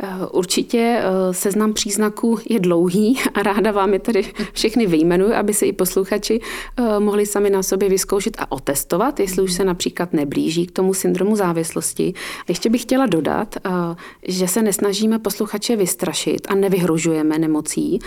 Eh, 0.00 0.26
určitě 0.30 0.78
eh, 0.78 1.34
seznam 1.34 1.72
příznaků 1.72 2.38
je 2.48 2.60
dlouhý 2.60 3.20
a 3.34 3.42
ráda 3.42 3.70
vám 3.70 3.92
je 3.92 3.98
tady 3.98 4.32
všechny 4.52 4.86
vyjmenuji, 4.86 5.32
aby 5.32 5.54
si 5.54 5.66
i 5.66 5.72
posluchači 5.72 6.40
eh, 6.76 7.00
mohli 7.00 7.26
sami 7.26 7.50
na 7.50 7.62
sobě 7.62 7.88
vyzkoušet 7.88 8.36
a 8.38 8.52
otestovat, 8.52 9.20
jestli 9.20 9.42
už 9.42 9.52
se 9.52 9.64
například 9.64 10.12
neblíží 10.12 10.66
k 10.66 10.70
tomu 10.70 10.94
syndromu 10.94 11.36
závislosti. 11.36 12.14
Ještě 12.48 12.70
bych 12.70 12.82
chtěla 12.82 13.06
dodat, 13.06 13.56
že 14.22 14.48
se 14.48 14.62
nesnažíme 14.62 15.18
posluchače 15.18 15.76
vystrašit 15.76 16.46
a 16.48 16.54
nevyhrožujeme 16.54 17.38
nemocí. 17.38 17.98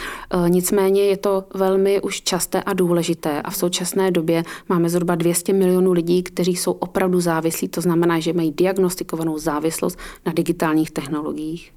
Nicméně 0.47 1.01
je 1.01 1.17
to 1.17 1.43
velmi 1.53 2.01
už 2.01 2.21
časté 2.21 2.63
a 2.63 2.73
důležité 2.73 3.41
a 3.41 3.49
v 3.49 3.55
současné 3.55 4.11
době 4.11 4.43
máme 4.69 4.89
zhruba 4.89 5.15
200 5.15 5.53
milionů 5.53 5.91
lidí, 5.91 6.23
kteří 6.23 6.55
jsou 6.55 6.71
opravdu 6.71 7.21
závislí, 7.21 7.67
to 7.67 7.81
znamená, 7.81 8.19
že 8.19 8.33
mají 8.33 8.51
diagnostikovanou 8.51 9.37
závislost 9.37 9.84
na 10.25 10.33
digitálních 10.33 10.91
technologiích. 10.91 11.73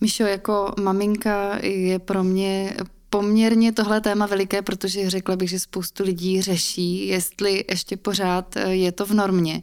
Mišo, 0.00 0.22
jako 0.22 0.74
maminka 0.80 1.58
je 1.62 1.98
pro 1.98 2.24
mě 2.24 2.76
poměrně 3.10 3.72
tohle 3.72 4.00
téma 4.00 4.26
veliké, 4.26 4.62
protože 4.62 5.10
řekla 5.10 5.36
bych, 5.36 5.50
že 5.50 5.60
spoustu 5.60 6.02
lidí 6.02 6.42
řeší, 6.42 7.06
jestli 7.06 7.64
ještě 7.70 7.96
pořád 7.96 8.54
je 8.68 8.92
to 8.92 9.06
v 9.06 9.10
normě. 9.10 9.62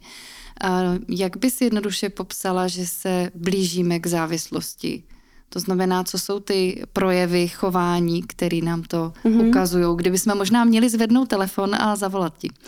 Jak 1.08 1.36
bys 1.36 1.60
jednoduše 1.60 2.08
popsala, 2.08 2.68
že 2.68 2.86
se 2.86 3.30
blížíme 3.34 4.00
k 4.00 4.06
závislosti? 4.06 5.02
To 5.48 5.60
znamená, 5.60 6.04
co 6.04 6.18
jsou 6.18 6.40
ty 6.40 6.82
projevy 6.92 7.48
chování, 7.48 8.22
které 8.22 8.58
nám 8.62 8.82
to 8.82 9.12
mm-hmm. 9.24 9.48
ukazují. 9.48 9.96
Kdybychom 9.96 10.38
možná 10.38 10.64
měli 10.64 10.88
zvednout 10.88 11.28
telefon 11.28 11.74
a 11.74 11.96
zavolat 11.96 12.38
ti. 12.38 12.50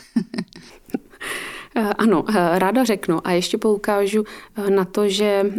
Eh, 1.79 1.93
ano, 1.99 2.25
eh, 2.29 2.59
ráda 2.59 2.85
řeknu 2.85 3.27
a 3.27 3.33
ještě 3.33 3.59
poukážu 3.59 4.25
eh, 4.57 4.71
na 4.71 4.85
to, 4.85 5.09
že 5.09 5.53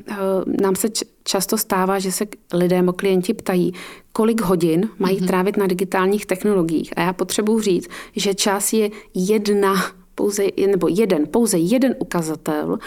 nám 0.62 0.76
se 0.76 0.88
často 1.24 1.58
stává, 1.58 2.00
že 2.00 2.12
se 2.12 2.26
lidé 2.54 2.76
nebo 2.76 2.94
klienti 2.94 3.34
ptají, 3.34 3.74
kolik 4.14 4.42
hodin 4.42 4.90
mají 5.00 5.20
mm-hmm. 5.20 5.28
trávit 5.28 5.58
na 5.58 5.68
digitálních 5.68 6.26
technologiích. 6.26 6.94
A 6.96 7.02
já 7.02 7.14
potřebuji 7.14 7.62
říct, 7.62 7.90
že 8.16 8.34
čas 8.34 8.74
je 8.74 8.90
jedna 9.14 9.76
pouze, 10.16 10.44
nebo 10.68 10.88
jeden, 10.88 11.28
pouze 11.28 11.58
jeden 11.58 11.96
ukazatel 12.00 12.78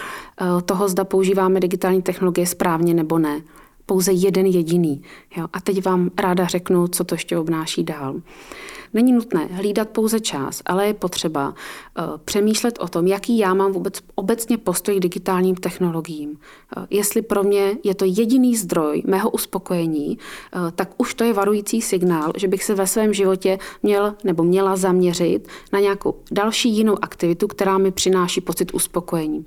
toho, 0.64 0.88
zda 0.88 1.04
používáme 1.04 1.60
digitální 1.60 2.02
technologie 2.02 2.46
správně 2.46 2.94
nebo 2.94 3.18
ne. 3.18 3.40
Pouze 3.86 4.12
jeden 4.12 4.46
jediný. 4.46 5.02
Jo? 5.36 5.46
A 5.52 5.60
teď 5.60 5.84
vám 5.84 6.10
ráda 6.18 6.44
řeknu, 6.44 6.88
co 6.88 7.04
to 7.04 7.14
ještě 7.14 7.38
obnáší 7.38 7.84
dál. 7.84 8.20
Není 8.94 9.12
nutné 9.12 9.48
hlídat 9.52 9.88
pouze 9.88 10.20
čas, 10.20 10.62
ale 10.66 10.86
je 10.86 10.94
potřeba 10.94 11.48
uh, 11.48 12.04
přemýšlet 12.24 12.78
o 12.80 12.88
tom, 12.88 13.06
jaký 13.06 13.38
já 13.38 13.54
mám 13.54 13.72
vůbec 13.72 14.00
obecně 14.14 14.58
postoj 14.58 14.96
k 14.96 15.00
digitálním 15.00 15.54
technologiím. 15.54 16.30
Uh, 16.30 16.84
jestli 16.90 17.22
pro 17.22 17.42
mě 17.42 17.76
je 17.84 17.94
to 17.94 18.04
jediný 18.04 18.56
zdroj 18.56 19.02
mého 19.06 19.30
uspokojení, 19.30 20.18
uh, 20.54 20.70
tak 20.70 20.90
už 20.98 21.14
to 21.14 21.24
je 21.24 21.32
varující 21.32 21.82
signál, 21.82 22.32
že 22.36 22.48
bych 22.48 22.64
se 22.64 22.74
ve 22.74 22.86
svém 22.86 23.14
životě 23.14 23.58
měl 23.82 24.14
nebo 24.24 24.42
měla 24.42 24.76
zaměřit 24.76 25.48
na 25.72 25.80
nějakou 25.80 26.14
další 26.30 26.76
jinou 26.76 26.96
aktivitu, 27.02 27.48
která 27.48 27.78
mi 27.78 27.90
přináší 27.90 28.40
pocit 28.40 28.74
uspokojení. 28.74 29.46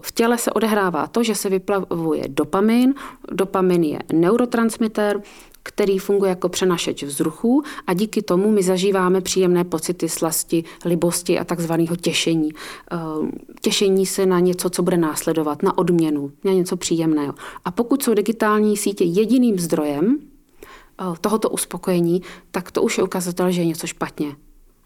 V 0.00 0.12
těle 0.12 0.38
se 0.38 0.50
odehrává 0.50 1.06
to, 1.06 1.22
že 1.22 1.34
se 1.34 1.48
vyplavuje 1.48 2.24
dopamin. 2.28 2.94
Dopamin 3.32 3.84
je 3.84 3.98
neurotransmitter, 4.12 5.22
který 5.62 5.98
funguje 5.98 6.28
jako 6.28 6.48
přenašeč 6.48 7.02
vzruchů 7.02 7.62
a 7.86 7.94
díky 7.94 8.22
tomu 8.22 8.50
my 8.50 8.62
zažíváme 8.62 9.20
příjemné 9.20 9.64
pocity 9.64 10.08
slasti, 10.08 10.64
libosti 10.84 11.38
a 11.38 11.44
takzvaného 11.44 11.96
těšení. 11.96 12.50
Ehm, 12.90 13.30
těšení 13.60 14.06
se 14.06 14.26
na 14.26 14.40
něco, 14.40 14.70
co 14.70 14.82
bude 14.82 14.96
následovat, 14.96 15.62
na 15.62 15.78
odměnu, 15.78 16.32
na 16.44 16.52
něco 16.52 16.76
příjemného. 16.76 17.34
A 17.64 17.70
pokud 17.70 18.02
jsou 18.02 18.14
digitální 18.14 18.76
sítě 18.76 19.04
jediným 19.04 19.58
zdrojem 19.58 20.18
eh, 20.20 21.04
tohoto 21.20 21.50
uspokojení, 21.50 22.22
tak 22.50 22.70
to 22.70 22.82
už 22.82 22.98
je 22.98 23.04
ukazatel, 23.04 23.50
že 23.50 23.60
je 23.60 23.66
něco 23.66 23.86
špatně. 23.86 24.36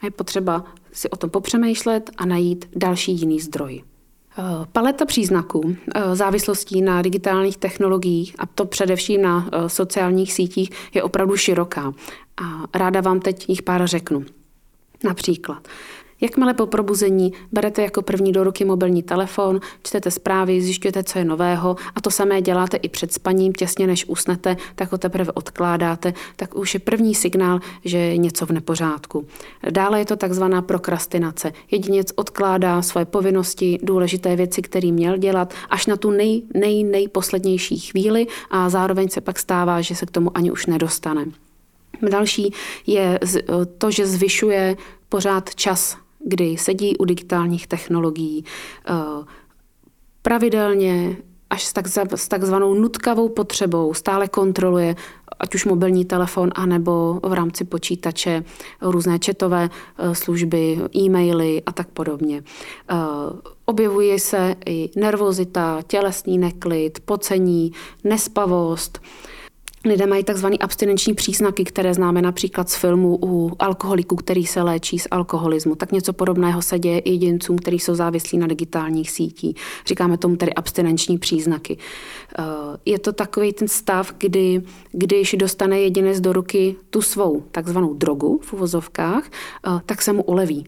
A 0.01 0.07
je 0.07 0.11
potřeba 0.11 0.65
si 0.93 1.11
o 1.11 1.17
tom 1.17 1.31
popřemýšlet 1.31 2.11
a 2.17 2.27
najít 2.27 2.69
další 2.77 3.13
jiný 3.13 3.41
zdroj. 3.41 3.83
Eh, 4.39 4.43
paleta 4.73 5.05
příznaků 5.05 5.77
eh, 5.95 6.17
závislostí 6.17 6.83
na 6.83 7.03
digitálních 7.03 7.57
technologiích, 7.57 8.35
a 8.39 8.47
to 8.47 8.65
především 8.65 9.23
na 9.23 9.49
eh, 9.53 9.69
sociálních 9.69 10.33
sítích, 10.33 10.71
je 10.95 11.03
opravdu 11.03 11.37
široká. 11.37 11.93
A 12.43 12.79
ráda 12.79 13.01
vám 13.01 13.21
teď 13.21 13.49
jich 13.49 13.63
pár 13.63 13.87
řeknu. 13.87 14.25
Například 15.05 15.69
Jakmile 16.21 16.55
po 16.55 16.67
probuzení 16.67 17.33
berete 17.53 17.83
jako 17.83 18.03
první 18.03 18.33
do 18.33 18.45
ruky 18.45 18.65
mobilní 18.65 19.03
telefon, 19.03 19.61
čtete 19.83 20.11
zprávy, 20.11 20.63
zjišťujete, 20.63 21.05
co 21.05 21.19
je 21.19 21.25
nového 21.25 21.77
a 21.95 22.01
to 22.01 22.11
samé 22.11 22.43
děláte 22.43 22.77
i 22.77 22.89
před 22.89 23.13
spaním, 23.13 23.53
těsně 23.53 23.87
než 23.87 24.09
usnete, 24.09 24.57
tak 24.75 24.93
ho 24.93 24.99
teprve 24.99 25.33
odkládáte, 25.33 26.15
tak 26.37 26.57
už 26.57 26.75
je 26.75 26.81
první 26.81 27.15
signál, 27.15 27.61
že 27.85 27.99
je 27.99 28.17
něco 28.17 28.47
v 28.47 28.51
nepořádku. 28.51 29.27
Dále 29.71 29.99
je 29.99 30.05
to 30.05 30.17
takzvaná 30.17 30.63
prokrastinace. 30.63 31.53
Jedinec 31.71 32.13
odkládá 32.17 32.83
svoje 32.83 33.05
povinnosti, 33.05 33.79
důležité 33.83 34.37
věci, 34.37 34.63
které 34.63 34.93
měl 34.93 35.17
dělat, 35.17 35.55
až 35.71 35.87
na 35.87 35.97
tu 35.97 36.11
nej, 36.11 36.43
nej, 36.55 36.85
nejposlednější 36.85 37.79
chvíli 37.79 38.27
a 38.51 38.71
zároveň 38.71 39.09
se 39.09 39.21
pak 39.21 39.39
stává, 39.39 39.81
že 39.81 39.95
se 39.95 40.07
k 40.07 40.11
tomu 40.11 40.37
ani 40.37 40.51
už 40.51 40.67
nedostane. 40.67 41.25
Další 42.11 42.53
je 42.87 43.21
to, 43.79 43.91
že 43.91 44.07
zvyšuje 44.07 44.77
pořád 45.09 45.55
čas 45.55 45.97
kdy 46.27 46.57
sedí 46.57 46.97
u 46.97 47.05
digitálních 47.05 47.67
technologií 47.67 48.45
eh, 48.89 48.93
pravidelně 50.23 51.17
až 51.51 51.65
s, 51.65 51.73
tak, 51.73 51.87
s 52.15 52.29
takzvanou 52.29 52.75
nutkavou 52.75 53.29
potřebou 53.29 53.95
stále 53.95 54.29
kontroluje 54.29 54.97
ať 55.39 55.55
už 55.55 55.65
mobilní 55.65 56.05
telefon, 56.05 56.51
anebo 56.55 57.21
v 57.23 57.33
rámci 57.33 57.65
počítače 57.65 58.45
různé 58.83 59.19
četové 59.19 59.71
eh, 59.99 60.15
služby, 60.15 60.81
e-maily 60.97 61.63
a 61.67 61.73
tak 61.73 61.89
podobně. 61.89 62.43
Eh, 62.91 62.95
objevuje 63.65 64.19
se 64.19 64.57
i 64.67 64.91
nervozita, 64.97 65.83
tělesný 65.87 66.39
neklid, 66.39 67.01
pocení, 67.01 67.73
nespavost, 68.05 69.01
Lidé 69.87 70.07
mají 70.07 70.25
tzv. 70.25 70.47
abstinenční 70.61 71.15
příznaky, 71.15 71.65
které 71.65 71.95
známe 71.95 72.23
například 72.23 72.71
z 72.71 72.77
filmu 72.77 73.19
u 73.23 73.53
alkoholiků, 73.59 74.17
který 74.17 74.47
se 74.47 74.63
léčí 74.63 74.99
z 74.99 75.07
alkoholismu. 75.11 75.75
Tak 75.75 75.93
něco 75.93 76.13
podobného 76.13 76.63
se 76.63 76.79
děje 76.79 76.99
i 76.99 77.11
jedincům, 77.11 77.59
kteří 77.59 77.79
jsou 77.79 77.95
závislí 77.95 78.39
na 78.39 78.47
digitálních 78.47 79.11
sítí. 79.11 79.55
Říkáme 79.87 80.19
tomu 80.19 80.37
tedy 80.37 80.55
abstinenční 80.55 81.19
příznaky. 81.19 81.79
Eh, 82.39 82.43
je 82.85 82.99
to 82.99 83.13
takový 83.13 83.53
ten 83.53 83.69
stav, 83.69 84.15
kdy, 84.19 84.63
když 84.93 85.35
dostane 85.39 85.81
jedinec 85.81 86.21
do 86.21 86.33
ruky 86.33 86.77
tu 86.91 87.03
svou 87.03 87.43
takzvanou 87.51 87.95
drogu 87.95 88.41
v 88.43 88.53
uvozovkách, 88.53 89.25
eh, 89.27 89.71
tak 89.87 90.03
se 90.03 90.13
mu 90.13 90.23
uleví. 90.23 90.67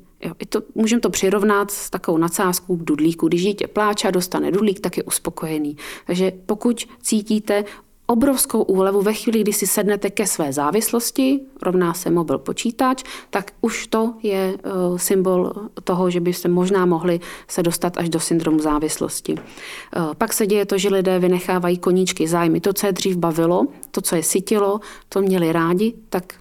To, 0.48 0.62
můžeme 0.74 1.00
to 1.00 1.10
přirovnat 1.10 1.70
s 1.70 1.90
takovou 1.90 2.18
nadsázkou 2.18 2.76
v 2.76 2.84
dudlíku. 2.84 3.28
Když 3.28 3.42
dítě 3.42 3.66
pláče 3.66 4.08
a 4.08 4.10
dostane 4.10 4.50
dudlík, 4.50 4.80
tak 4.80 4.96
je 4.96 5.02
uspokojený. 5.02 5.76
Takže 6.06 6.32
pokud 6.46 6.88
cítíte 7.02 7.64
obrovskou 8.10 8.62
úlevu 8.62 9.02
ve 9.02 9.12
chvíli, 9.14 9.40
kdy 9.40 9.52
si 9.52 9.66
sednete 9.66 10.10
ke 10.10 10.26
své 10.26 10.52
závislosti, 10.52 11.40
rovná 11.62 11.94
se 11.94 12.10
mobil 12.10 12.38
počítač, 12.38 13.04
tak 13.30 13.50
už 13.60 13.86
to 13.86 14.14
je 14.22 14.54
uh, 14.54 14.96
symbol 14.96 15.52
toho, 15.84 16.10
že 16.10 16.20
byste 16.20 16.48
možná 16.48 16.86
mohli 16.86 17.20
se 17.48 17.62
dostat 17.62 17.96
až 17.96 18.08
do 18.08 18.20
syndromu 18.20 18.58
závislosti. 18.58 19.34
Uh, 19.34 20.14
pak 20.14 20.32
se 20.32 20.46
děje 20.46 20.66
to, 20.66 20.78
že 20.78 20.88
lidé 20.88 21.18
vynechávají 21.18 21.78
koníčky 21.78 22.28
zájmy. 22.28 22.60
To, 22.60 22.72
co 22.72 22.86
je 22.86 22.92
dřív 22.92 23.16
bavilo, 23.16 23.66
to, 23.90 24.00
co 24.00 24.16
je 24.16 24.22
sytilo, 24.22 24.80
to 25.08 25.20
měli 25.20 25.52
rádi, 25.52 25.94
tak 26.08 26.32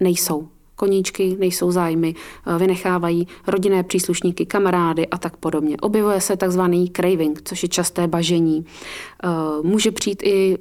nejsou 0.00 0.48
koníčky, 0.80 1.36
nejsou 1.38 1.70
zájmy, 1.72 2.14
uh, 2.14 2.58
vynechávají 2.58 3.28
rodinné 3.46 3.82
příslušníky, 3.82 4.46
kamarády 4.46 5.06
a 5.06 5.18
tak 5.18 5.36
podobně. 5.36 5.76
Objevuje 5.76 6.20
se 6.20 6.36
takzvaný 6.36 6.90
craving, 6.96 7.42
což 7.44 7.62
je 7.62 7.68
časté 7.68 8.06
bažení. 8.08 8.64
Může 9.62 9.90
přijít 9.90 10.22
i 10.22 10.58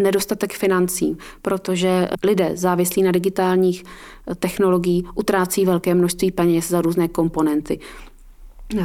nedostatek 0.00 0.52
financí, 0.52 1.16
protože 1.42 2.08
lidé 2.24 2.50
závislí 2.54 3.02
na 3.02 3.12
digitálních 3.12 3.84
eh, 3.84 4.34
technologií 4.34 5.04
utrácí 5.14 5.66
velké 5.66 5.94
množství 5.94 6.30
peněz 6.30 6.68
za 6.68 6.80
různé 6.80 7.08
komponenty. 7.08 7.80
Eh, 8.78 8.84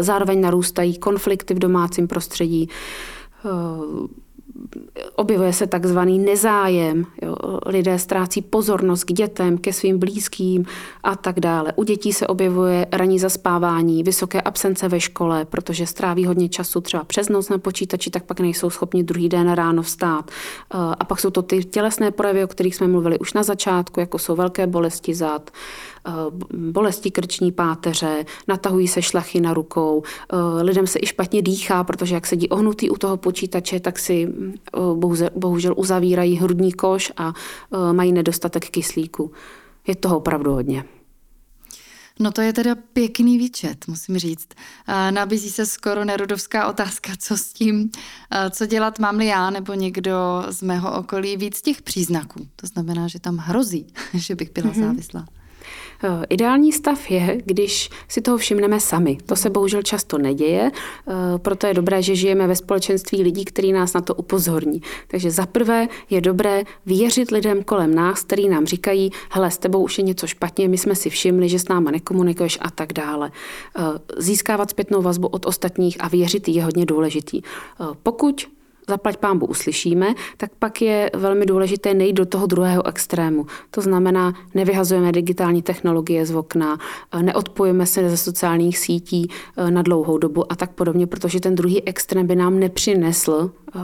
zároveň 0.00 0.40
narůstají 0.40 0.98
konflikty 0.98 1.54
v 1.54 1.58
domácím 1.58 2.08
prostředí, 2.08 2.68
eh, 3.44 3.48
objevuje 5.16 5.52
se 5.52 5.66
takzvaný 5.66 6.18
nezájem, 6.18 7.06
jo, 7.22 7.36
lidé 7.66 7.98
ztrácí 7.98 8.42
pozornost 8.42 9.04
k 9.04 9.12
dětem, 9.12 9.58
ke 9.58 9.72
svým 9.72 9.98
blízkým 9.98 10.64
a 11.02 11.16
tak 11.16 11.40
dále. 11.40 11.72
U 11.76 11.84
dětí 11.84 12.12
se 12.12 12.26
objevuje 12.26 12.86
ranní 12.92 13.18
zaspávání, 13.18 14.02
vysoké 14.02 14.40
absence 14.40 14.88
ve 14.88 15.00
škole, 15.00 15.44
protože 15.44 15.86
stráví 15.86 16.26
hodně 16.26 16.48
času 16.48 16.80
třeba 16.80 17.04
přes 17.04 17.28
noc 17.28 17.48
na 17.48 17.58
počítači, 17.58 18.10
tak 18.10 18.24
pak 18.24 18.40
nejsou 18.40 18.70
schopni 18.70 19.02
druhý 19.02 19.28
den 19.28 19.52
ráno 19.52 19.82
vstát. 19.82 20.30
Eh, 20.30 20.76
a 20.98 21.04
pak 21.04 21.20
jsou 21.20 21.30
to 21.30 21.42
ty 21.42 21.64
tělesné 21.64 22.10
projevy, 22.10 22.44
o 22.44 22.48
kterých 22.48 22.76
jsme 22.76 22.86
mluvili 22.86 23.18
už 23.18 23.32
na 23.32 23.42
začátku, 23.42 24.00
jako 24.00 24.18
jsou 24.18 24.36
velké 24.36 24.66
bolesti 24.66 25.14
zad, 25.14 25.50
bolesti 26.56 27.10
krční 27.10 27.52
páteře, 27.52 28.24
natahují 28.48 28.88
se 28.88 29.02
šlachy 29.02 29.40
na 29.40 29.54
rukou, 29.54 30.02
lidem 30.62 30.86
se 30.86 30.98
i 31.02 31.06
špatně 31.06 31.42
dýchá, 31.42 31.84
protože 31.84 32.14
jak 32.14 32.26
sedí 32.26 32.48
ohnutý 32.48 32.90
u 32.90 32.96
toho 32.96 33.16
počítače, 33.16 33.80
tak 33.80 33.98
si 33.98 34.28
bohužel 35.34 35.74
uzavírají 35.76 36.36
hrudní 36.36 36.72
koš 36.72 37.12
a 37.16 37.32
mají 37.92 38.12
nedostatek 38.12 38.70
kyslíku. 38.70 39.32
Je 39.86 39.96
toho 39.96 40.16
opravdu 40.16 40.52
hodně. 40.52 40.84
No 42.22 42.32
to 42.32 42.40
je 42.40 42.52
teda 42.52 42.74
pěkný 42.92 43.38
výčet, 43.38 43.88
musím 43.88 44.18
říct. 44.18 44.48
Nabízí 45.10 45.50
se 45.50 45.66
skoro 45.66 46.04
nerodovská 46.04 46.68
otázka, 46.68 47.12
co 47.18 47.36
s 47.36 47.52
tím, 47.52 47.90
co 48.50 48.66
dělat 48.66 48.98
mám-li 48.98 49.26
já 49.26 49.50
nebo 49.50 49.74
někdo 49.74 50.44
z 50.48 50.62
mého 50.62 50.98
okolí 50.98 51.36
víc 51.36 51.62
těch 51.62 51.82
příznaků. 51.82 52.48
To 52.56 52.66
znamená, 52.66 53.08
že 53.08 53.20
tam 53.20 53.36
hrozí, 53.36 53.86
že 54.14 54.34
bych 54.34 54.52
byla 54.52 54.72
mm-hmm. 54.72 54.86
závislá. 54.86 55.26
Eh, 56.02 56.26
ideální 56.28 56.72
stav 56.72 57.10
je, 57.10 57.38
když 57.44 57.90
si 58.08 58.20
toho 58.20 58.38
všimneme 58.38 58.80
sami. 58.80 59.18
To 59.26 59.36
se 59.36 59.50
bohužel 59.50 59.82
často 59.82 60.18
neděje, 60.18 60.70
eh, 60.70 61.12
proto 61.38 61.66
je 61.66 61.74
dobré, 61.74 62.02
že 62.02 62.14
žijeme 62.14 62.46
ve 62.46 62.56
společenství 62.56 63.22
lidí, 63.22 63.44
kteří 63.44 63.72
nás 63.72 63.92
na 63.92 64.00
to 64.00 64.14
upozorní. 64.14 64.82
Takže 65.08 65.30
za 65.30 65.46
prvé 65.46 65.88
je 66.10 66.20
dobré 66.20 66.62
věřit 66.86 67.30
lidem 67.30 67.62
kolem 67.64 67.94
nás, 67.94 68.22
který 68.22 68.48
nám 68.48 68.66
říkají, 68.66 69.10
hele, 69.30 69.50
s 69.50 69.58
tebou 69.58 69.82
už 69.84 69.98
je 69.98 70.04
něco 70.04 70.26
špatně, 70.26 70.68
my 70.68 70.78
jsme 70.78 70.94
si 70.94 71.10
všimli, 71.10 71.48
že 71.48 71.58
s 71.58 71.68
náma 71.68 71.90
nekomunikuješ 71.90 72.58
a 72.60 72.70
tak 72.70 72.92
dále. 72.92 73.30
Eh, 73.78 73.82
získávat 74.16 74.70
zpětnou 74.70 75.02
vazbu 75.02 75.26
od 75.26 75.46
ostatních 75.46 75.96
a 76.00 76.08
věřit 76.08 76.48
je 76.48 76.64
hodně 76.64 76.86
důležitý. 76.86 77.42
Pokud 78.02 78.46
zaplať 78.90 79.16
pámbu 79.16 79.46
uslyšíme, 79.46 80.14
tak 80.36 80.50
pak 80.58 80.82
je 80.82 81.10
velmi 81.14 81.46
důležité 81.46 81.94
nejít 81.94 82.16
do 82.16 82.26
toho 82.26 82.46
druhého 82.46 82.86
extrému. 82.86 83.46
To 83.70 83.80
znamená, 83.80 84.34
nevyhazujeme 84.54 85.12
digitální 85.12 85.62
technologie 85.62 86.26
z 86.26 86.34
okna, 86.34 86.78
neodpojíme 87.22 87.86
se 87.86 88.10
ze 88.10 88.16
sociálních 88.16 88.78
sítí 88.78 89.28
eh, 89.30 89.70
na 89.70 89.82
dlouhou 89.82 90.18
dobu 90.18 90.52
a 90.52 90.56
tak 90.56 90.70
podobně, 90.74 91.06
protože 91.06 91.40
ten 91.40 91.54
druhý 91.54 91.82
extrém 91.82 92.26
by 92.26 92.36
nám 92.36 92.58
nepřinesl 92.58 93.50
eh, 93.50 93.80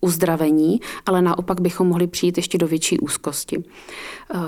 uzdravení, 0.00 0.80
ale 1.06 1.22
naopak 1.22 1.60
bychom 1.60 1.88
mohli 1.88 2.06
přijít 2.06 2.36
ještě 2.36 2.58
do 2.58 2.66
větší 2.66 3.00
úzkosti. 3.00 3.64
Eh, 4.34 4.38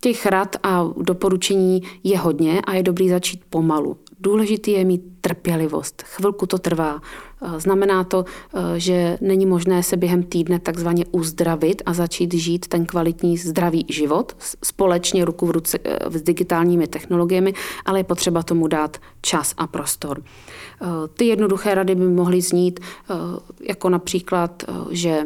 těch 0.00 0.26
rad 0.26 0.56
a 0.62 0.88
doporučení 0.96 1.82
je 2.04 2.18
hodně 2.18 2.60
a 2.60 2.74
je 2.74 2.82
dobrý 2.82 3.08
začít 3.08 3.40
pomalu. 3.50 3.96
Důležitý 4.20 4.70
je 4.70 4.84
mít 4.84 5.02
trpělivost. 5.20 6.02
Chvilku 6.06 6.46
to 6.46 6.58
trvá. 6.58 7.00
Eh, 7.42 7.60
znamená 7.60 8.04
to, 8.04 8.24
eh, 8.24 8.80
že 8.80 9.18
není 9.20 9.46
možné 9.46 9.82
se 9.82 9.96
během 9.96 10.22
týdne 10.22 10.58
takzvaně 10.58 11.04
uzdravit 11.10 11.82
a 11.86 11.92
začít 11.92 12.34
žít 12.34 12.68
ten 12.68 12.86
kvalitní 12.86 13.38
zdravý 13.38 13.86
život 13.88 14.36
společně 14.64 15.24
ruku 15.24 15.46
v 15.46 15.50
ruce 15.50 15.78
eh, 15.84 16.18
s 16.18 16.22
digitálními 16.22 16.86
technologiemi, 16.86 17.54
ale 17.84 18.00
je 18.00 18.04
potřeba 18.04 18.42
tomu 18.42 18.66
dát 18.66 18.96
čas 19.22 19.54
a 19.56 19.66
prostor. 19.66 20.22
Ty 21.14 21.24
jednoduché 21.24 21.74
rady 21.74 21.94
by 21.94 22.08
mohly 22.08 22.40
znít 22.40 22.80
jako 23.60 23.88
například, 23.88 24.64
že 24.90 25.24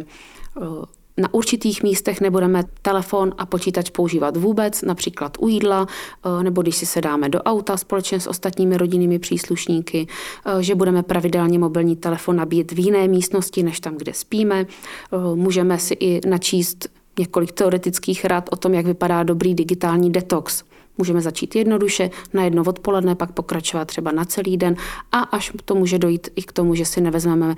na 1.16 1.34
určitých 1.34 1.82
místech 1.82 2.20
nebudeme 2.20 2.64
telefon 2.82 3.34
a 3.38 3.46
počítač 3.46 3.90
používat 3.90 4.36
vůbec, 4.36 4.82
například 4.82 5.36
u 5.40 5.48
jídla, 5.48 5.86
eh, 5.86 6.42
nebo 6.42 6.62
když 6.62 6.76
si 6.76 6.86
sedáme 6.86 7.28
do 7.28 7.42
auta 7.42 7.76
společně 7.76 8.20
s 8.20 8.26
ostatními 8.26 8.76
rodinnými 8.76 9.18
příslušníky, 9.18 10.06
eh, 10.46 10.62
že 10.62 10.74
budeme 10.74 11.02
pravidelně 11.02 11.58
mobilní 11.58 11.96
telefon 11.96 12.36
nabíjet 12.36 12.72
v 12.72 12.78
jiné 12.78 13.08
místnosti, 13.08 13.62
než 13.62 13.80
tam, 13.80 13.96
kde 13.96 14.14
spíme. 14.14 14.66
Eh, 14.66 15.16
můžeme 15.34 15.78
si 15.78 15.94
i 16.00 16.28
načíst 16.28 16.88
několik 17.18 17.52
teoretických 17.52 18.24
rad 18.24 18.48
o 18.52 18.56
tom, 18.56 18.74
jak 18.74 18.86
vypadá 18.86 19.22
dobrý 19.22 19.54
digitální 19.54 20.12
detox. 20.12 20.62
Můžeme 20.98 21.20
začít 21.20 21.56
jednoduše, 21.56 22.10
na 22.32 22.44
jedno 22.44 22.62
odpoledne, 22.66 23.14
pak 23.14 23.32
pokračovat 23.32 23.84
třeba 23.84 24.12
na 24.12 24.24
celý 24.24 24.56
den 24.56 24.76
a 25.12 25.18
až 25.18 25.52
to 25.64 25.74
může 25.74 25.98
dojít 25.98 26.28
i 26.36 26.42
k 26.42 26.52
tomu, 26.52 26.74
že 26.74 26.84
si 26.84 27.00
nevezmeme 27.00 27.54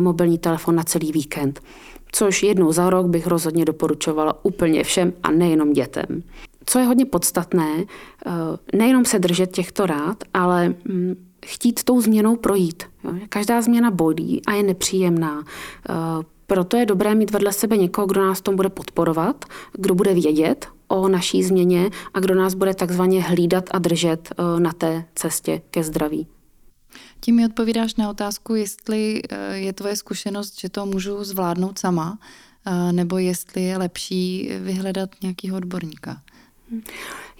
mobilní 0.00 0.38
telefon 0.38 0.74
na 0.74 0.84
celý 0.84 1.12
víkend 1.12 1.60
což 2.16 2.42
jednou 2.42 2.72
za 2.72 2.90
rok 2.90 3.06
bych 3.06 3.26
rozhodně 3.26 3.64
doporučovala 3.64 4.44
úplně 4.44 4.84
všem 4.84 5.12
a 5.22 5.30
nejenom 5.30 5.72
dětem. 5.72 6.22
Co 6.66 6.78
je 6.78 6.84
hodně 6.84 7.06
podstatné, 7.06 7.84
eh, 8.26 8.76
nejenom 8.76 9.04
se 9.04 9.18
držet 9.18 9.50
těchto 9.50 9.86
rád, 9.86 10.24
ale 10.34 10.68
mm, 10.68 11.14
chtít 11.46 11.84
tou 11.84 12.00
změnou 12.00 12.36
projít. 12.36 12.82
Každá 13.28 13.62
změna 13.62 13.90
bolí 13.90 14.42
a 14.46 14.52
je 14.52 14.62
nepříjemná. 14.62 15.44
Eh, 15.44 15.92
proto 16.46 16.76
je 16.76 16.86
dobré 16.86 17.14
mít 17.14 17.30
vedle 17.30 17.52
sebe 17.52 17.76
někoho, 17.76 18.06
kdo 18.06 18.20
nás 18.26 18.40
tom 18.40 18.56
bude 18.56 18.68
podporovat, 18.68 19.44
kdo 19.72 19.94
bude 19.94 20.14
vědět 20.14 20.66
o 20.88 21.08
naší 21.08 21.42
změně 21.42 21.90
a 22.14 22.20
kdo 22.20 22.34
nás 22.34 22.54
bude 22.54 22.74
takzvaně 22.74 23.22
hlídat 23.22 23.64
a 23.70 23.78
držet 23.78 24.28
eh, 24.30 24.60
na 24.60 24.72
té 24.72 25.04
cestě 25.14 25.62
ke 25.70 25.82
zdraví. 25.82 26.26
Tím 27.20 27.36
mi 27.36 27.46
odpovídáš 27.46 27.94
na 27.94 28.10
otázku, 28.10 28.54
jestli 28.54 29.22
eh, 29.28 29.56
je 29.56 29.72
tvoje 29.72 29.96
zkušenost, 29.96 30.60
že 30.60 30.68
to 30.68 30.86
můžu 30.86 31.24
zvládnout 31.24 31.78
sama, 31.78 32.18
eh, 32.66 32.92
nebo 32.92 33.18
jestli 33.18 33.62
je 33.62 33.78
lepší 33.78 34.50
vyhledat 34.60 35.10
nějakého 35.22 35.56
odborníka. 35.56 36.22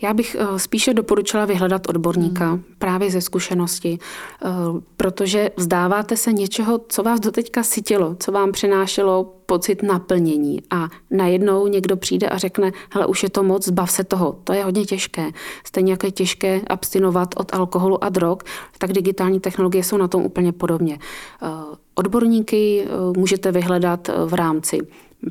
Já 0.03 0.15
bych 0.15 0.37
eh, 0.39 0.59
spíše 0.59 0.95
doporučila 0.95 1.45
vyhledat 1.45 1.89
odborníka 1.89 2.49
hmm. 2.49 2.65
právě 2.79 3.11
ze 3.11 3.21
zkušenosti, 3.21 3.99
eh, 3.99 4.49
protože 4.97 5.51
vzdáváte 5.57 6.17
se 6.17 6.33
něčeho, 6.33 6.81
co 6.89 7.03
vás 7.03 7.21
doteďka 7.21 7.63
sytilo, 7.63 8.17
co 8.21 8.33
vám 8.33 8.53
přinášelo 8.53 9.33
pocit 9.47 9.83
naplnění 9.83 10.59
a 10.71 10.89
najednou 11.11 11.67
někdo 11.67 11.97
přijde 11.97 12.29
a 12.29 12.39
řekne, 12.39 12.73
hele, 12.91 13.07
už 13.07 13.23
je 13.23 13.31
to 13.31 13.43
moc, 13.43 13.65
zbav 13.65 13.91
se 13.91 14.05
toho. 14.05 14.39
To 14.45 14.53
je 14.53 14.65
hodně 14.65 14.85
těžké. 14.85 15.31
Stejně 15.65 15.93
jako 15.93 16.07
je 16.07 16.13
těžké 16.13 16.61
abstinovat 16.67 17.29
od 17.37 17.55
alkoholu 17.55 18.05
a 18.05 18.09
drog, 18.09 18.39
tak 18.79 18.93
digitální 18.93 19.41
technologie 19.41 19.85
jsou 19.85 19.97
na 19.97 20.09
tom 20.09 20.25
úplně 20.25 20.53
podobně. 20.53 20.99
Eh, 21.43 21.47
odborníky 21.95 22.87
můžete 23.17 23.53
vyhledat 23.53 24.11
v 24.27 24.35
rámci 24.35 24.81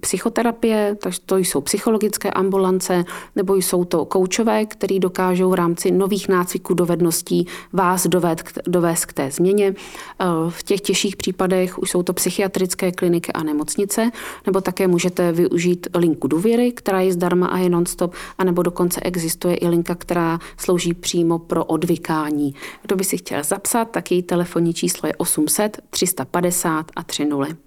psychoterapie, 0.01 0.95
takže 1.01 1.19
to 1.25 1.37
jsou 1.37 1.61
psychologické 1.61 2.31
ambulance, 2.31 3.05
nebo 3.35 3.55
jsou 3.55 3.85
to 3.85 4.05
koučové, 4.05 4.65
který 4.65 4.99
dokážou 4.99 5.49
v 5.49 5.53
rámci 5.53 5.91
nových 5.91 6.29
nácviků 6.29 6.73
dovedností 6.73 7.47
vás 7.73 8.07
dovést, 8.07 8.59
dovést 8.67 9.05
k 9.05 9.13
té 9.13 9.31
změně. 9.31 9.73
Eh, 10.19 10.25
v 10.49 10.63
těch 10.63 10.81
těžších 10.81 11.15
případech 11.15 11.79
už 11.79 11.89
jsou 11.89 12.03
to 12.03 12.13
psychiatrické 12.13 12.91
kliniky 12.91 13.33
a 13.33 13.43
nemocnice, 13.43 14.11
nebo 14.45 14.61
také 14.61 14.87
můžete 14.87 15.31
využít 15.31 15.87
linku 15.95 16.27
důvěry, 16.27 16.71
která 16.71 17.01
je 17.01 17.13
zdarma 17.13 17.47
a 17.47 17.57
je 17.57 17.69
nonstop, 17.69 18.13
anebo 18.37 18.63
dokonce 18.63 19.01
existuje 19.01 19.55
i 19.55 19.67
linka, 19.67 19.95
která 19.95 20.39
slouží 20.57 20.93
přímo 20.93 21.39
pro 21.39 21.65
odvykání. 21.65 22.55
Kdo 22.81 22.95
by 22.95 23.03
si 23.03 23.17
chtěl 23.17 23.43
zapsat, 23.43 23.85
tak 23.85 24.11
její 24.11 24.23
telefonní 24.23 24.73
číslo 24.73 25.07
je 25.07 25.15
800 25.15 25.81
350 25.89 26.91
a 26.95 27.03
30. 27.03 27.64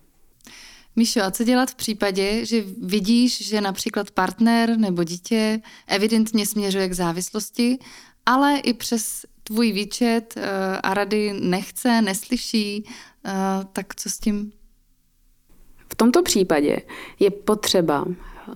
Míšo, 0.98 1.22
a 1.22 1.30
co 1.30 1.44
dělat 1.44 1.70
v 1.70 1.74
případě, 1.74 2.46
že 2.46 2.64
vidíš, 2.82 3.48
že 3.48 3.60
například 3.60 4.10
partner 4.10 4.78
nebo 4.78 5.04
dítě 5.04 5.60
evidentně 5.86 6.46
směřuje 6.46 6.88
k 6.88 6.92
závislosti, 6.92 7.78
ale 8.26 8.58
i 8.58 8.72
přes 8.72 9.26
tvůj 9.42 9.72
výčet 9.72 10.34
uh, 10.36 10.42
a 10.82 10.94
rady 10.94 11.32
nechce, 11.40 12.02
neslyší, 12.02 12.84
uh, 12.84 13.32
tak 13.72 13.94
co 13.94 14.10
s 14.10 14.18
tím? 14.18 14.52
V 15.88 15.94
tomto 15.94 16.22
případě 16.22 16.78
je 17.20 17.30
potřeba 17.30 18.04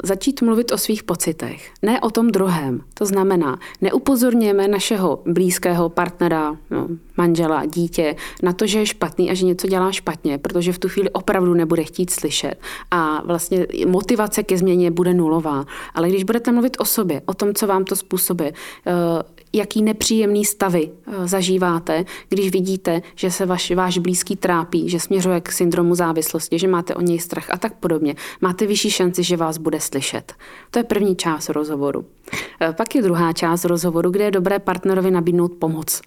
začít 0.02 0.42
mluvit 0.42 0.72
o 0.72 0.78
svých 0.78 1.02
pocitech, 1.02 1.70
ne 1.82 2.00
o 2.00 2.10
tom 2.10 2.30
druhém. 2.30 2.80
To 2.94 3.06
znamená, 3.06 3.58
neupozorněme 3.80 4.68
našeho 4.68 5.22
blízkého 5.26 5.88
partnera, 5.88 6.56
no, 6.70 6.88
manžela, 7.16 7.66
dítě 7.66 8.16
na 8.42 8.52
to, 8.52 8.66
že 8.66 8.78
je 8.78 8.86
špatný 8.86 9.30
a 9.30 9.34
že 9.34 9.44
něco 9.44 9.66
dělá 9.66 9.92
špatně, 9.92 10.38
protože 10.38 10.72
v 10.72 10.78
tu 10.78 10.88
chvíli 10.88 11.10
opravdu 11.10 11.54
nebude 11.54 11.84
chtít 11.84 12.10
slyšet. 12.10 12.54
A 12.90 13.22
vlastně 13.24 13.66
motivace 13.86 14.42
ke 14.42 14.58
změně 14.58 14.90
bude 14.90 15.14
nulová. 15.14 15.64
Ale 15.94 16.08
když 16.08 16.24
budete 16.24 16.52
mluvit 16.52 16.76
o 16.80 16.84
sobě, 16.84 17.22
o 17.26 17.34
tom, 17.34 17.54
co 17.54 17.66
vám 17.66 17.84
to 17.84 17.96
způsobí, 17.96 18.44
eh, 18.44 18.52
jaký 19.52 19.82
nepříjemný 19.82 20.44
stavy 20.44 20.90
eh, 20.90 21.28
zažíváte, 21.28 22.04
když 22.28 22.50
vidíte, 22.50 23.02
že 23.14 23.30
se 23.30 23.46
vaš, 23.46 23.70
váš 23.70 23.98
blízký 23.98 24.36
trápí, 24.36 24.88
že 24.88 25.00
směřuje 25.00 25.40
k 25.40 25.52
syndromu 25.52 25.94
závislosti, 25.94 26.58
že 26.58 26.68
máte 26.68 26.94
o 26.94 27.00
něj 27.00 27.18
strach 27.18 27.50
a 27.50 27.56
tak 27.56 27.74
podobně, 27.74 28.14
máte 28.40 28.66
vyšší 28.66 28.90
šanci, 28.90 29.22
že 29.22 29.36
vás 29.36 29.58
bude 29.58 29.80
slyšet. 29.80 30.34
To 30.70 30.78
je 30.78 30.84
první 30.84 31.16
část 31.16 31.48
rozhovoru. 31.48 32.04
Eh, 32.60 32.72
pak 32.72 32.94
je 32.94 33.02
druhá 33.02 33.32
část 33.32 33.64
rozhovoru, 33.64 34.10
kde 34.10 34.24
je 34.24 34.30
dobré 34.30 34.58
partnerovi 34.58 35.10
nabídnout 35.10 35.52
pomoc. 35.52 36.02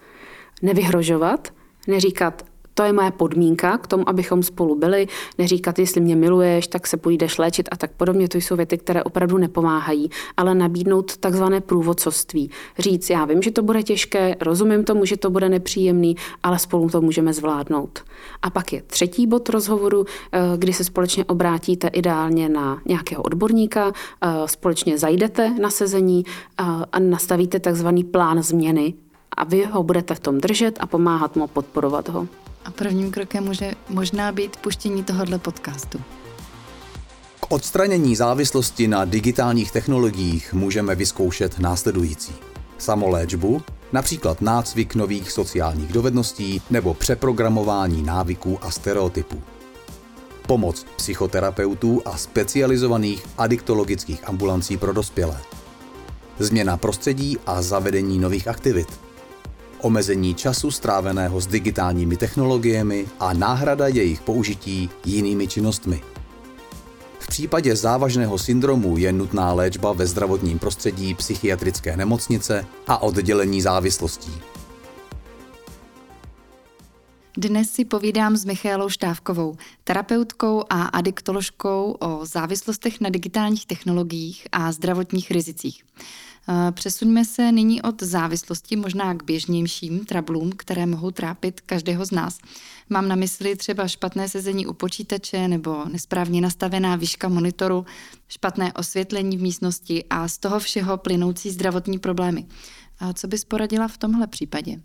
Nevyhrožovat, 0.61 1.47
neříkat, 1.87 2.45
To 2.77 2.83
je 2.83 2.93
moje 2.93 3.11
podmínka 3.11 3.77
k 3.77 3.87
tomu, 3.87 4.09
abychom 4.09 4.43
spolu 4.43 4.75
byli. 4.75 5.07
Neříkat, 5.37 5.79
jestli 5.79 6.01
mě 6.01 6.15
miluješ, 6.15 6.67
tak 6.67 6.87
se 6.87 6.97
půjdeš 6.97 7.37
léčit 7.37 7.69
a 7.71 7.77
tak 7.77 7.91
podobně. 7.91 8.27
To 8.27 8.37
jsou 8.37 8.55
věty, 8.55 8.77
které 8.77 9.03
opravdu 9.03 9.37
nepomáhají, 9.37 10.09
ale 10.37 10.55
nabídnout 10.55 11.17
takzvané 11.17 11.61
průvodcovství. 11.61 12.49
Říct, 12.79 13.09
já 13.09 13.25
vím, 13.25 13.41
že 13.41 13.51
to 13.51 13.63
bude 13.63 13.83
těžké, 13.83 14.35
rozumím 14.41 14.83
tomu, 14.83 15.05
že 15.05 15.17
to 15.17 15.29
bude 15.29 15.49
nepříjemný, 15.49 16.15
ale 16.43 16.59
spolu 16.59 16.89
to 16.89 17.01
můžeme 17.01 17.33
zvládnout. 17.33 17.99
A 18.41 18.49
pak 18.49 18.73
je 18.73 18.81
třetí 18.81 19.27
bod 19.27 19.49
rozhovoru, 19.49 20.05
eh, 20.31 20.39
kdy 20.57 20.73
se 20.73 20.83
společně 20.83 21.25
obrátíte 21.25 21.87
ideálně 21.87 22.49
na 22.49 22.81
nějakého 22.85 23.23
odborníka, 23.23 23.91
eh, 24.21 24.27
společně 24.45 24.97
zajdete 24.97 25.49
na 25.61 25.69
sezení 25.69 26.23
eh, 26.27 26.63
a 26.91 26.99
nastavíte 26.99 27.59
takzvaný 27.59 28.03
plán 28.03 28.43
změny 28.43 28.93
a 29.37 29.43
vy 29.43 29.65
ho 29.65 29.83
budete 29.83 30.15
v 30.15 30.19
tom 30.19 30.37
držet 30.37 30.77
a 30.79 30.87
pomáhat 30.87 31.35
mu 31.35 31.47
podporovat 31.47 32.09
ho. 32.09 32.27
A 32.65 32.71
prvním 32.71 33.11
krokem 33.11 33.43
může 33.43 33.73
možná 33.89 34.31
být 34.31 34.57
puštění 34.57 35.03
tohohle 35.03 35.39
podcastu. 35.39 36.01
K 37.39 37.51
odstranění 37.51 38.15
závislosti 38.15 38.87
na 38.87 39.05
digitálních 39.05 39.71
technologiích 39.71 40.53
můžeme 40.53 40.95
vyzkoušet 40.95 41.59
následující. 41.59 42.33
Samoléčbu, 42.77 43.61
například 43.91 44.41
nácvik 44.41 44.95
nových 44.95 45.31
sociálních 45.31 45.93
dovedností 45.93 46.61
nebo 46.69 46.93
přeprogramování 46.93 48.03
návyků 48.03 48.59
a 48.61 48.71
stereotypů. 48.71 49.41
Pomoc 50.47 50.85
psychoterapeutů 50.95 52.01
a 52.05 52.17
specializovaných 52.17 53.25
adiktologických 53.37 54.29
ambulancí 54.29 54.77
pro 54.77 54.93
dospělé. 54.93 55.41
Změna 56.39 56.77
prostředí 56.77 57.37
a 57.45 57.61
zavedení 57.61 58.19
nových 58.19 58.47
aktivit– 58.47 58.99
omezení 59.81 60.35
času 60.35 60.71
stráveného 60.71 61.41
s 61.41 61.47
digitálními 61.47 62.17
technologiemi 62.17 63.07
a 63.19 63.33
náhrada 63.33 63.87
jejich 63.87 64.21
použití 64.21 64.89
jinými 65.05 65.47
činnostmi. 65.47 66.01
V 67.19 67.27
případě 67.27 67.75
závažného 67.75 68.37
syndromu 68.37 68.97
je 68.97 69.11
nutná 69.11 69.53
léčba 69.53 69.93
ve 69.93 70.07
zdravotním 70.07 70.59
prostředí 70.59 71.13
psychiatrické 71.13 71.97
nemocnice 71.97 72.65
a 72.87 73.01
oddělení 73.01 73.61
závislostí. 73.61 74.41
Dnes 77.37 77.71
si 77.71 77.85
povídám 77.85 78.37
s 78.37 78.45
Michailou 78.45 78.89
Štávkovou, 78.89 79.57
terapeutkou 79.83 80.63
a 80.69 80.83
adiktoložkou 80.83 81.97
o 81.99 82.25
závislostech 82.25 83.01
na 83.01 83.09
digitálních 83.09 83.65
technologiích 83.65 84.47
a 84.51 84.71
zdravotních 84.71 85.31
rizicích. 85.31 85.83
Přesuňme 86.71 87.25
se 87.25 87.51
nyní 87.51 87.81
od 87.81 88.03
závislosti 88.03 88.75
možná 88.75 89.13
k 89.13 89.23
běžnějším 89.23 90.05
trablům, 90.05 90.51
které 90.57 90.85
mohou 90.85 91.11
trápit 91.11 91.61
každého 91.61 92.05
z 92.05 92.11
nás. 92.11 92.39
Mám 92.89 93.07
na 93.07 93.15
mysli 93.15 93.55
třeba 93.55 93.87
špatné 93.87 94.29
sezení 94.29 94.67
u 94.67 94.73
počítače 94.73 95.47
nebo 95.47 95.85
nesprávně 95.85 96.41
nastavená 96.41 96.95
výška 96.95 97.29
monitoru, 97.29 97.85
špatné 98.27 98.73
osvětlení 98.73 99.37
v 99.37 99.41
místnosti 99.41 100.03
a 100.09 100.27
z 100.27 100.37
toho 100.37 100.59
všeho 100.59 100.97
plynoucí 100.97 101.51
zdravotní 101.51 101.99
problémy. 101.99 102.45
A 102.99 103.13
co 103.13 103.27
bys 103.27 103.45
poradila 103.45 103.87
v 103.87 103.97
tomhle 103.97 104.27
případě? 104.27 104.79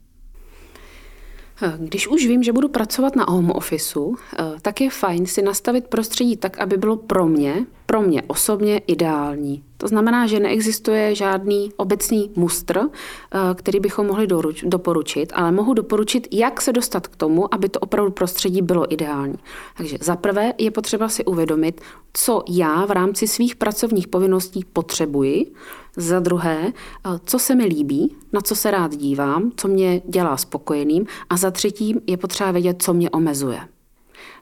Když 1.79 2.09
už 2.09 2.27
vím, 2.27 2.43
že 2.43 2.53
budu 2.53 2.69
pracovat 2.69 3.17
na 3.17 3.25
home 3.29 3.51
officeu, 3.51 4.17
tak 4.63 4.81
je 4.81 4.91
fajn 4.91 5.27
si 5.27 5.43
nastavit 5.43 5.87
prostředí 5.87 6.37
tak, 6.37 6.59
aby 6.59 6.77
bylo 6.77 6.97
pro 6.97 7.27
mě, 7.27 7.67
pro 7.91 8.03
mě 8.03 8.23
osobně 8.23 8.79
ideální. 8.79 9.63
To 9.77 9.89
znamená, 9.89 10.27
že 10.27 10.41
neexistuje 10.41 11.15
žádný 11.15 11.73
obecný 11.77 12.31
mustr, 12.37 12.79
eh, 12.79 13.39
který 13.55 13.81
bychom 13.81 14.07
mohli 14.07 14.27
doporučit, 14.63 15.33
ale 15.35 15.53
mohu 15.53 15.75
doporučit, 15.75 16.29
jak 16.33 16.61
se 16.61 16.73
dostat 16.73 17.07
k 17.07 17.17
tomu, 17.17 17.55
aby 17.55 17.69
to 17.69 17.81
opravdu 17.81 18.11
prostředí 18.11 18.63
bylo 18.63 18.93
ideální. 18.93 19.35
Takže 19.77 19.99
za 20.01 20.17
prvé 20.17 20.53
je 20.59 20.71
potřeba 20.71 21.09
si 21.09 21.25
uvědomit, 21.25 21.81
co 22.13 22.43
já 22.49 22.87
v 22.87 22.91
rámci 22.91 23.29
svých 23.29 23.57
pracovních 23.57 24.09
povinností 24.09 24.65
potřebuji, 24.73 25.53
za 25.97 26.21
druhé, 26.21 26.67
eh, 26.67 27.11
co 27.25 27.39
se 27.39 27.55
mi 27.55 27.65
líbí, 27.65 28.17
na 28.33 28.41
co 28.41 28.55
se 28.57 28.71
rád 28.71 28.97
dívám, 28.97 29.53
co 29.57 29.69
mě 29.69 30.03
dělá 30.05 30.37
spokojeným 30.37 31.07
a 31.31 31.37
za 31.37 31.51
třetí 31.51 31.97
je 32.07 32.17
potřeba 32.17 32.51
vědět, 32.51 32.83
co 32.83 32.95
mě 32.95 33.11
omezuje. 33.11 33.61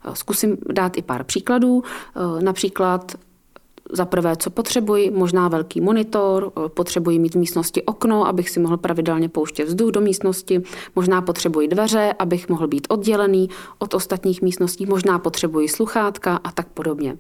Eh, 0.04 0.16
zkusím 0.16 0.56
dát 0.72 0.98
i 0.98 1.02
pár 1.02 1.24
příkladů. 1.24 1.82
Například 2.40 3.27
za 3.92 4.04
prvé, 4.04 4.36
co 4.36 4.50
potřebuji, 4.50 5.10
možná 5.10 5.48
velký 5.48 5.80
monitor, 5.80 6.52
eh, 6.56 6.68
potřebuji 6.68 7.18
mít 7.18 7.34
v 7.34 7.38
místnosti 7.38 7.82
okno, 7.82 8.26
abych 8.26 8.50
si 8.50 8.60
mohl 8.60 8.76
pravidelně 8.76 9.28
pouštět 9.28 9.64
vzduch 9.64 9.90
do 9.90 10.00
místnosti, 10.00 10.62
možná 10.96 11.22
potřebuji 11.22 11.68
dveře, 11.68 12.14
abych 12.18 12.48
mohl 12.48 12.68
být 12.68 12.86
oddělený 12.90 13.48
od 13.78 13.94
ostatních 13.94 14.42
místností, 14.42 14.86
možná 14.86 15.18
potřebuji 15.18 15.68
sluchátka 15.68 16.40
a 16.44 16.52
tak 16.52 16.68
podobně. 16.68 17.18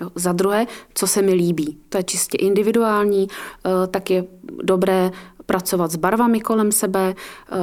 Jo. 0.00 0.10
Za 0.14 0.32
druhé, 0.32 0.66
co 0.94 1.06
se 1.06 1.22
mi 1.22 1.32
líbí, 1.32 1.78
to 1.88 1.96
je 1.96 2.02
čistě 2.02 2.38
individuální, 2.38 3.28
eh, 3.28 3.86
tak 3.86 4.10
je 4.10 4.24
dobré 4.62 5.10
pracovat 5.50 5.90
s 5.90 5.96
barvami 5.96 6.40
kolem 6.40 6.72
sebe. 6.72 7.14
Eh, 7.14 7.56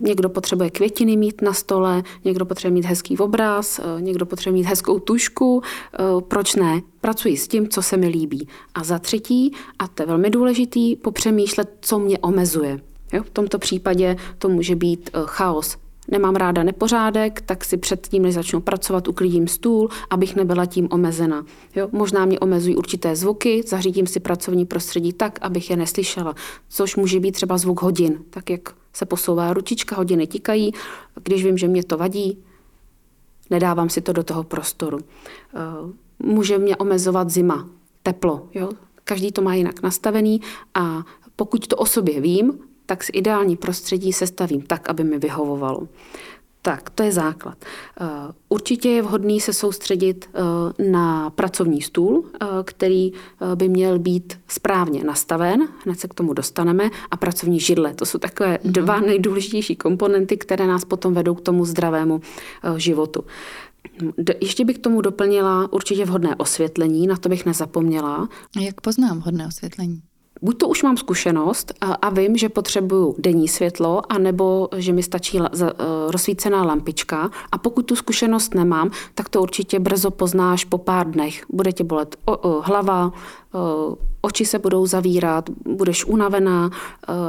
někdo 0.00 0.28
potřebuje 0.28 0.70
květiny 0.70 1.16
mít 1.16 1.42
na 1.42 1.52
stole, 1.52 2.02
někdo 2.24 2.46
potřebuje 2.46 2.74
mít 2.74 2.84
hezký 2.84 3.18
obraz, 3.18 3.78
eh, 3.78 4.02
někdo 4.02 4.26
potřebuje 4.26 4.60
mít 4.60 4.68
hezkou 4.68 4.98
tušku. 4.98 5.62
Eh, 5.62 5.98
proč 6.28 6.54
ne? 6.54 6.82
Pracuji 7.00 7.36
s 7.36 7.48
tím, 7.48 7.68
co 7.68 7.82
se 7.82 7.96
mi 7.96 8.08
líbí. 8.08 8.48
A 8.74 8.84
za 8.84 8.98
třetí, 8.98 9.52
a 9.78 9.88
to 9.88 10.02
je 10.02 10.06
velmi 10.06 10.30
důležitý, 10.30 10.96
popřemýšlet, 10.96 11.78
co 11.80 11.98
mě 11.98 12.18
omezuje. 12.18 12.80
Jo? 13.12 13.22
V 13.22 13.30
tomto 13.30 13.58
případě 13.58 14.16
to 14.38 14.48
může 14.48 14.74
být 14.74 15.10
chaos 15.26 15.76
nemám 16.08 16.36
ráda 16.36 16.62
nepořádek, 16.62 17.40
tak 17.40 17.64
si 17.64 17.76
před 17.76 18.06
tím, 18.06 18.22
než 18.22 18.34
začnu 18.34 18.60
pracovat, 18.60 19.08
uklidím 19.08 19.48
stůl, 19.48 19.88
abych 20.10 20.36
nebyla 20.36 20.66
tím 20.66 20.88
omezena. 20.90 21.44
Jo? 21.74 21.88
Možná 21.92 22.24
mě 22.24 22.38
omezují 22.38 22.76
určité 22.76 23.16
zvuky, 23.16 23.62
zařídím 23.66 24.06
si 24.06 24.20
pracovní 24.20 24.66
prostředí 24.66 25.12
tak, 25.12 25.38
abych 25.42 25.70
je 25.70 25.76
neslyšela, 25.76 26.34
což 26.68 26.96
může 26.96 27.20
být 27.20 27.32
třeba 27.32 27.58
zvuk 27.58 27.82
hodin, 27.82 28.24
tak 28.30 28.50
jak 28.50 28.74
se 28.92 29.06
posouvá 29.06 29.52
ručička, 29.52 29.96
hodiny 29.96 30.26
tikají, 30.26 30.72
když 31.24 31.44
vím, 31.44 31.58
že 31.58 31.68
mě 31.68 31.84
to 31.84 31.96
vadí, 31.96 32.38
nedávám 33.50 33.88
si 33.88 34.00
to 34.00 34.12
do 34.12 34.22
toho 34.22 34.44
prostoru. 34.44 34.98
Eh, 34.98 35.92
může 36.18 36.58
mě 36.58 36.76
omezovat 36.76 37.30
zima, 37.30 37.68
teplo. 38.02 38.48
Jo? 38.54 38.70
Každý 39.04 39.32
to 39.32 39.42
má 39.42 39.54
jinak 39.54 39.82
nastavený 39.82 40.40
a 40.74 41.04
pokud 41.36 41.66
to 41.66 41.76
o 41.76 41.86
sobě 41.86 42.20
vím, 42.20 42.58
tak 42.86 43.04
si 43.04 43.12
ideální 43.12 43.56
prostředí 43.56 44.12
sestavím 44.12 44.62
tak, 44.62 44.88
aby 44.88 45.04
mi 45.04 45.18
vyhovovalo. 45.18 45.88
Tak, 46.66 46.90
to 46.90 47.02
je 47.02 47.12
základ. 47.12 47.58
Eh, 48.00 48.04
určitě 48.48 48.88
je 48.88 49.02
vhodný 49.02 49.40
se 49.40 49.52
soustředit 49.52 50.30
eh, 50.34 50.90
na 50.90 51.30
pracovní 51.30 51.82
stůl, 51.82 52.24
eh, 52.26 52.46
který 52.64 53.12
by 53.54 53.68
měl 53.68 53.98
být 53.98 54.38
správně 54.48 55.04
nastaven, 55.04 55.68
hned 55.84 56.00
se 56.00 56.08
k 56.08 56.14
tomu 56.14 56.32
dostaneme, 56.32 56.90
a 57.10 57.16
pracovní 57.16 57.60
židle. 57.60 57.94
To 57.94 58.06
jsou 58.06 58.18
takové 58.18 58.58
mhm. 58.62 58.72
dva 58.72 59.00
nejdůležitější 59.10 59.76
komponenty, 59.76 60.36
které 60.36 60.66
nás 60.66 60.84
potom 60.84 61.14
vedou 61.14 61.34
k 61.34 61.40
tomu 61.40 61.64
zdravému 61.64 62.20
životu. 62.76 63.24
Ještě 64.40 64.64
bych 64.64 64.78
k 64.78 64.82
tomu 64.82 65.00
doplnila 65.00 65.72
určitě 65.72 66.04
vhodné 66.04 66.36
osvětlení, 66.36 67.06
na 67.06 67.16
to 67.16 67.28
bych 67.28 67.46
nezapomněla. 67.46 68.28
Jak 68.60 68.80
poznám 68.80 69.18
vhodné 69.18 69.46
osvětlení? 69.46 70.02
Buď 70.42 70.58
to 70.58 70.68
už 70.68 70.82
mám 70.82 70.96
zkušenost 70.96 71.72
a, 71.80 72.10
vím, 72.10 72.36
že 72.36 72.48
potřebuju 72.48 73.14
denní 73.18 73.48
světlo, 73.48 74.12
anebo 74.12 74.68
že 74.76 74.92
mi 74.92 75.02
stačí 75.02 75.40
uh, 75.40 75.46
rozsvícená 76.08 76.64
lampička. 76.64 77.30
A 77.52 77.58
pokud 77.58 77.82
tu 77.82 77.96
zkušenost 77.96 78.54
nemám, 78.54 78.90
tak 79.14 79.28
to 79.28 79.42
určitě 79.42 79.80
brzo 79.80 80.10
poznáš 80.10 80.64
po 80.64 80.78
pár 80.78 81.10
dnech. 81.10 81.44
Bude 81.50 81.72
tě 81.72 81.84
bolet 81.84 82.16
hlava, 82.62 83.12
o, 83.54 83.96
oči 84.22 84.44
se 84.44 84.58
budou 84.58 84.86
zavírat, 84.86 85.50
budeš 85.66 86.04
unavená 86.04 86.70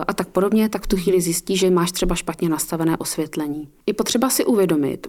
a 0.07 0.13
tak 0.13 0.27
podobně, 0.27 0.69
tak 0.69 0.83
v 0.83 0.87
tu 0.87 0.97
chvíli 0.97 1.21
zjistí, 1.21 1.57
že 1.57 1.69
máš 1.69 1.91
třeba 1.91 2.15
špatně 2.15 2.49
nastavené 2.49 2.97
osvětlení. 2.97 3.67
Je 3.85 3.93
potřeba 3.93 4.29
si 4.29 4.45
uvědomit, 4.45 5.07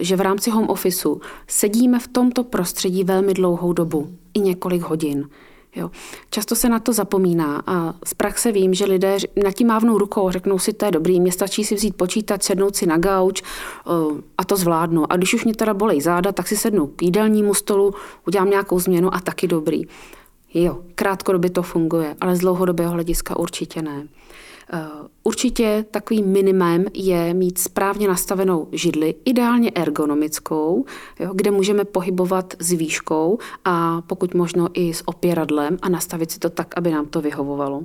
že 0.00 0.16
v 0.16 0.20
rámci 0.20 0.50
home 0.50 0.68
officeu 0.68 1.20
sedíme 1.46 1.98
v 1.98 2.08
tomto 2.08 2.44
prostředí 2.44 3.04
velmi 3.04 3.34
dlouhou 3.34 3.72
dobu, 3.72 4.08
i 4.34 4.40
několik 4.40 4.82
hodin. 4.82 5.28
Jo. 5.78 5.90
Často 6.30 6.54
se 6.54 6.68
na 6.68 6.78
to 6.78 6.92
zapomíná 6.92 7.62
a 7.66 7.94
z 8.04 8.14
praxe 8.14 8.52
vím, 8.52 8.74
že 8.74 8.84
lidé 8.84 9.16
na 9.44 9.52
tím 9.52 9.66
mávnou 9.66 9.98
rukou, 9.98 10.30
řeknou 10.30 10.58
si, 10.58 10.72
to 10.72 10.84
je 10.84 10.90
dobrý, 10.90 11.20
mě 11.20 11.32
stačí 11.32 11.64
si 11.64 11.74
vzít 11.74 11.96
počítač, 11.96 12.42
sednout 12.42 12.76
si 12.76 12.86
na 12.86 12.98
gauč 12.98 13.42
a 14.38 14.44
to 14.44 14.56
zvládnu. 14.56 15.12
A 15.12 15.16
když 15.16 15.34
už 15.34 15.44
mě 15.44 15.54
teda 15.54 15.74
bolej 15.74 16.00
záda, 16.00 16.32
tak 16.32 16.48
si 16.48 16.56
sednu 16.56 16.86
k 16.86 17.02
jídelnímu 17.02 17.54
stolu, 17.54 17.94
udělám 18.26 18.50
nějakou 18.50 18.78
změnu 18.78 19.14
a 19.14 19.20
taky 19.20 19.48
dobrý. 19.48 19.82
Jo, 20.54 20.78
krátkodobě 20.94 21.50
to 21.50 21.62
funguje, 21.62 22.16
ale 22.20 22.36
z 22.36 22.38
dlouhodobého 22.38 22.92
hlediska 22.92 23.36
určitě 23.36 23.82
ne. 23.82 24.08
Eh, 24.72 24.80
určitě 25.24 25.84
takovým 25.90 26.26
minimem 26.26 26.84
je 26.94 27.34
mít 27.34 27.58
správně 27.58 28.08
nastavenou 28.08 28.68
židli, 28.72 29.14
ideálně 29.24 29.70
ergonomickou, 29.74 30.84
jo, 31.20 31.30
kde 31.34 31.50
můžeme 31.50 31.84
pohybovat 31.84 32.54
s 32.58 32.72
výškou 32.72 33.38
a 33.64 34.02
pokud 34.06 34.34
možno 34.34 34.68
i 34.74 34.94
s 34.94 35.08
opěradlem 35.08 35.78
a 35.82 35.88
nastavit 35.88 36.30
si 36.30 36.38
to 36.38 36.50
tak, 36.50 36.78
aby 36.78 36.90
nám 36.90 37.06
to 37.06 37.20
vyhovovalo. 37.20 37.82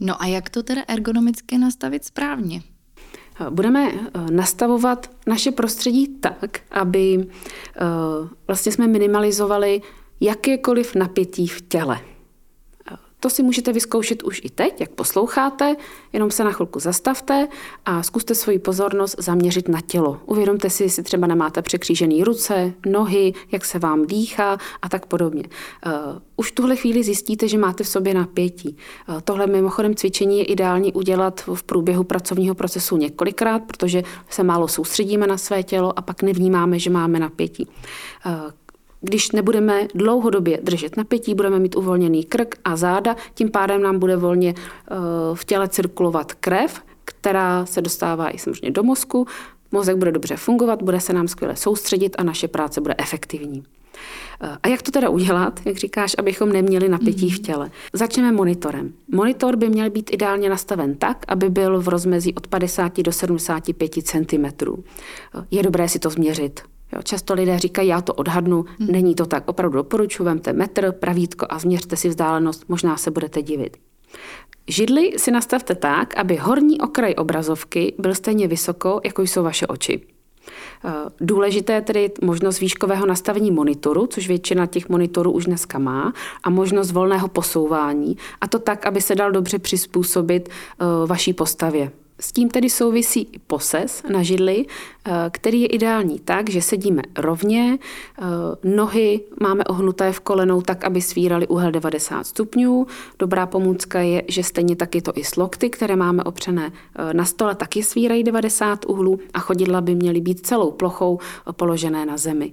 No 0.00 0.22
a 0.22 0.26
jak 0.26 0.50
to 0.50 0.62
teda 0.62 0.82
ergonomicky 0.88 1.58
nastavit 1.58 2.04
správně? 2.04 2.62
budeme 3.50 3.92
nastavovat 4.30 5.10
naše 5.26 5.52
prostředí 5.52 6.08
tak, 6.08 6.60
aby 6.70 7.26
vlastně 8.46 8.72
jsme 8.72 8.86
minimalizovali 8.86 9.82
jakékoliv 10.20 10.94
napětí 10.94 11.48
v 11.48 11.60
těle. 11.60 12.00
To 13.24 13.30
si 13.30 13.42
můžete 13.42 13.72
vyzkoušet 13.72 14.22
už 14.22 14.40
i 14.44 14.50
teď, 14.50 14.80
jak 14.80 14.90
posloucháte, 14.90 15.76
jenom 16.12 16.30
se 16.30 16.44
na 16.44 16.52
chvilku 16.52 16.80
zastavte 16.80 17.48
a 17.84 18.02
zkuste 18.02 18.34
svoji 18.34 18.58
pozornost 18.58 19.16
zaměřit 19.18 19.68
na 19.68 19.80
tělo. 19.80 20.20
Uvědomte 20.26 20.70
si, 20.70 20.82
jestli 20.82 21.02
třeba 21.02 21.26
nemáte 21.26 21.62
překřížené 21.62 22.24
ruce, 22.24 22.72
nohy, 22.86 23.32
jak 23.52 23.64
se 23.64 23.78
vám 23.78 24.06
dýchá 24.06 24.58
a 24.82 24.88
tak 24.88 25.06
podobně. 25.06 25.42
Uh, 25.86 25.92
už 26.36 26.50
v 26.50 26.54
tuhle 26.54 26.76
chvíli 26.76 27.02
zjistíte, 27.02 27.48
že 27.48 27.58
máte 27.58 27.84
v 27.84 27.88
sobě 27.88 28.14
napětí. 28.14 28.76
Uh, 29.08 29.20
tohle 29.20 29.46
mimochodem 29.46 29.94
cvičení 29.94 30.38
je 30.38 30.44
ideální 30.44 30.92
udělat 30.92 31.40
v 31.54 31.62
průběhu 31.62 32.04
pracovního 32.04 32.54
procesu 32.54 32.96
několikrát, 32.96 33.58
protože 33.58 34.02
se 34.30 34.42
málo 34.42 34.68
soustředíme 34.68 35.26
na 35.26 35.38
své 35.38 35.62
tělo 35.62 35.98
a 35.98 36.02
pak 36.02 36.22
nevnímáme, 36.22 36.78
že 36.78 36.90
máme 36.90 37.18
napětí. 37.18 37.68
Když 39.04 39.32
nebudeme 39.32 39.88
dlouhodobě 39.94 40.58
držet 40.62 40.96
napětí, 40.96 41.34
budeme 41.34 41.58
mít 41.58 41.76
uvolněný 41.76 42.24
krk 42.24 42.54
a 42.64 42.76
záda, 42.76 43.16
tím 43.34 43.50
pádem 43.50 43.82
nám 43.82 43.98
bude 43.98 44.16
volně 44.16 44.54
eh, 44.56 44.94
v 45.34 45.44
těle 45.44 45.68
cirkulovat 45.68 46.32
krev, 46.32 46.82
která 47.04 47.66
se 47.66 47.82
dostává 47.82 48.30
i 48.30 48.38
samozřejmě 48.38 48.70
do 48.70 48.82
mozku. 48.82 49.26
Mozek 49.72 49.96
bude 49.96 50.12
dobře 50.12 50.36
fungovat, 50.36 50.82
bude 50.82 51.00
se 51.00 51.12
nám 51.12 51.28
skvěle 51.28 51.56
soustředit 51.56 52.16
a 52.18 52.22
naše 52.22 52.48
práce 52.48 52.80
bude 52.80 52.94
efektivní. 52.98 53.64
Eh, 54.40 54.56
a 54.62 54.68
jak 54.68 54.82
to 54.82 54.90
teda 54.90 55.08
udělat, 55.08 55.60
jak 55.64 55.76
říkáš, 55.76 56.14
abychom 56.18 56.52
neměli 56.52 56.88
napětí 56.88 57.30
v 57.30 57.34
mhm. 57.34 57.42
těle? 57.42 57.70
Začneme 57.92 58.32
monitorem. 58.32 58.92
Monitor 59.12 59.56
by 59.56 59.68
měl 59.68 59.90
být 59.90 60.10
ideálně 60.12 60.48
nastaven 60.48 60.94
tak, 60.94 61.24
aby 61.28 61.50
byl 61.50 61.80
v 61.80 61.88
rozmezí 61.88 62.34
od 62.34 62.46
50 62.46 63.02
do 63.02 63.12
75 63.12 63.92
cm. 64.02 64.44
Eh, 64.44 65.44
je 65.50 65.62
dobré 65.62 65.88
si 65.88 65.98
to 65.98 66.10
změřit. 66.10 66.73
Jo, 66.94 67.02
často 67.02 67.34
lidé 67.34 67.58
říkají, 67.58 67.88
já 67.88 68.00
to 68.00 68.14
odhadnu, 68.14 68.64
hmm. 68.78 68.88
není 68.92 69.14
to 69.14 69.26
tak. 69.26 69.48
Opravdu 69.48 69.76
doporučuji, 69.76 70.24
vemte 70.24 70.52
metr, 70.52 70.92
pravítko 70.92 71.46
a 71.48 71.58
změřte 71.58 71.96
si 71.96 72.08
vzdálenost, 72.08 72.64
možná 72.68 72.96
se 72.96 73.10
budete 73.10 73.42
divit. 73.42 73.76
Židli 74.68 75.12
si 75.16 75.30
nastavte 75.30 75.74
tak, 75.74 76.16
aby 76.16 76.36
horní 76.36 76.80
okraj 76.80 77.14
obrazovky 77.18 77.94
byl 77.98 78.14
stejně 78.14 78.48
vysoko, 78.48 79.00
jako 79.04 79.22
jsou 79.22 79.42
vaše 79.42 79.66
oči. 79.66 80.00
Eh, 80.84 80.90
důležité 81.20 81.72
je 81.72 81.82
tedy 81.82 82.12
možnost 82.22 82.60
výškového 82.60 83.06
nastavení 83.06 83.50
monitoru, 83.50 84.06
což 84.06 84.28
většina 84.28 84.66
těch 84.66 84.88
monitorů 84.88 85.32
už 85.32 85.44
dneska 85.44 85.78
má, 85.78 86.12
a 86.42 86.50
možnost 86.50 86.92
volného 86.92 87.28
posouvání, 87.28 88.16
a 88.40 88.48
to 88.48 88.58
tak, 88.58 88.86
aby 88.86 89.00
se 89.00 89.14
dal 89.14 89.32
dobře 89.32 89.58
přizpůsobit 89.58 90.48
eh, 90.48 90.84
vaší 91.06 91.32
postavě. 91.32 91.90
S 92.20 92.32
tím 92.32 92.50
tedy 92.50 92.70
souvisí 92.70 93.28
i 93.32 93.38
poses 93.38 94.02
na 94.12 94.22
židli, 94.22 94.66
eh, 94.66 95.12
který 95.30 95.60
je 95.60 95.66
ideální 95.66 96.18
tak, 96.18 96.50
že 96.50 96.62
sedíme 96.62 97.02
rovně, 97.16 97.78
eh, 97.78 98.22
nohy 98.64 99.20
máme 99.40 99.64
ohnuté 99.64 100.12
v 100.12 100.20
kolenou 100.20 100.62
tak, 100.62 100.84
aby 100.84 101.02
svíraly 101.02 101.46
úhel 101.46 101.70
90 101.70 102.26
stupňů. 102.26 102.86
Dobrá 103.18 103.46
pomůcka 103.46 104.00
je, 104.00 104.22
že 104.28 104.42
stejně 104.42 104.76
taky 104.76 105.02
to 105.02 105.12
i 105.14 105.24
s 105.24 105.36
lokty, 105.36 105.70
které 105.70 105.96
máme 105.96 106.22
opřené 106.22 106.72
eh, 106.96 107.14
na 107.14 107.24
stole, 107.24 107.54
taky 107.54 107.82
svírají 107.82 108.24
90 108.24 108.84
úhlů 108.86 109.18
a 109.34 109.38
chodidla 109.38 109.80
by 109.80 109.94
měly 109.94 110.20
být 110.20 110.46
celou 110.46 110.70
plochou 110.70 111.18
položené 111.52 112.06
na 112.06 112.16
zemi. 112.16 112.52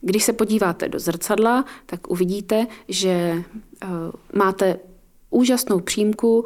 Když 0.00 0.24
se 0.24 0.32
podíváte 0.32 0.88
do 0.88 0.98
zrcadla, 0.98 1.64
tak 1.86 2.10
uvidíte, 2.10 2.66
že 2.88 3.42
máte 4.34 4.78
úžasnou 5.30 5.80
přímku 5.80 6.44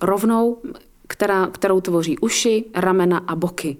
rovnou 0.00 0.58
která, 1.06 1.46
kterou 1.46 1.80
tvoří 1.80 2.18
uši, 2.18 2.64
ramena 2.74 3.18
a 3.18 3.34
boky. 3.36 3.76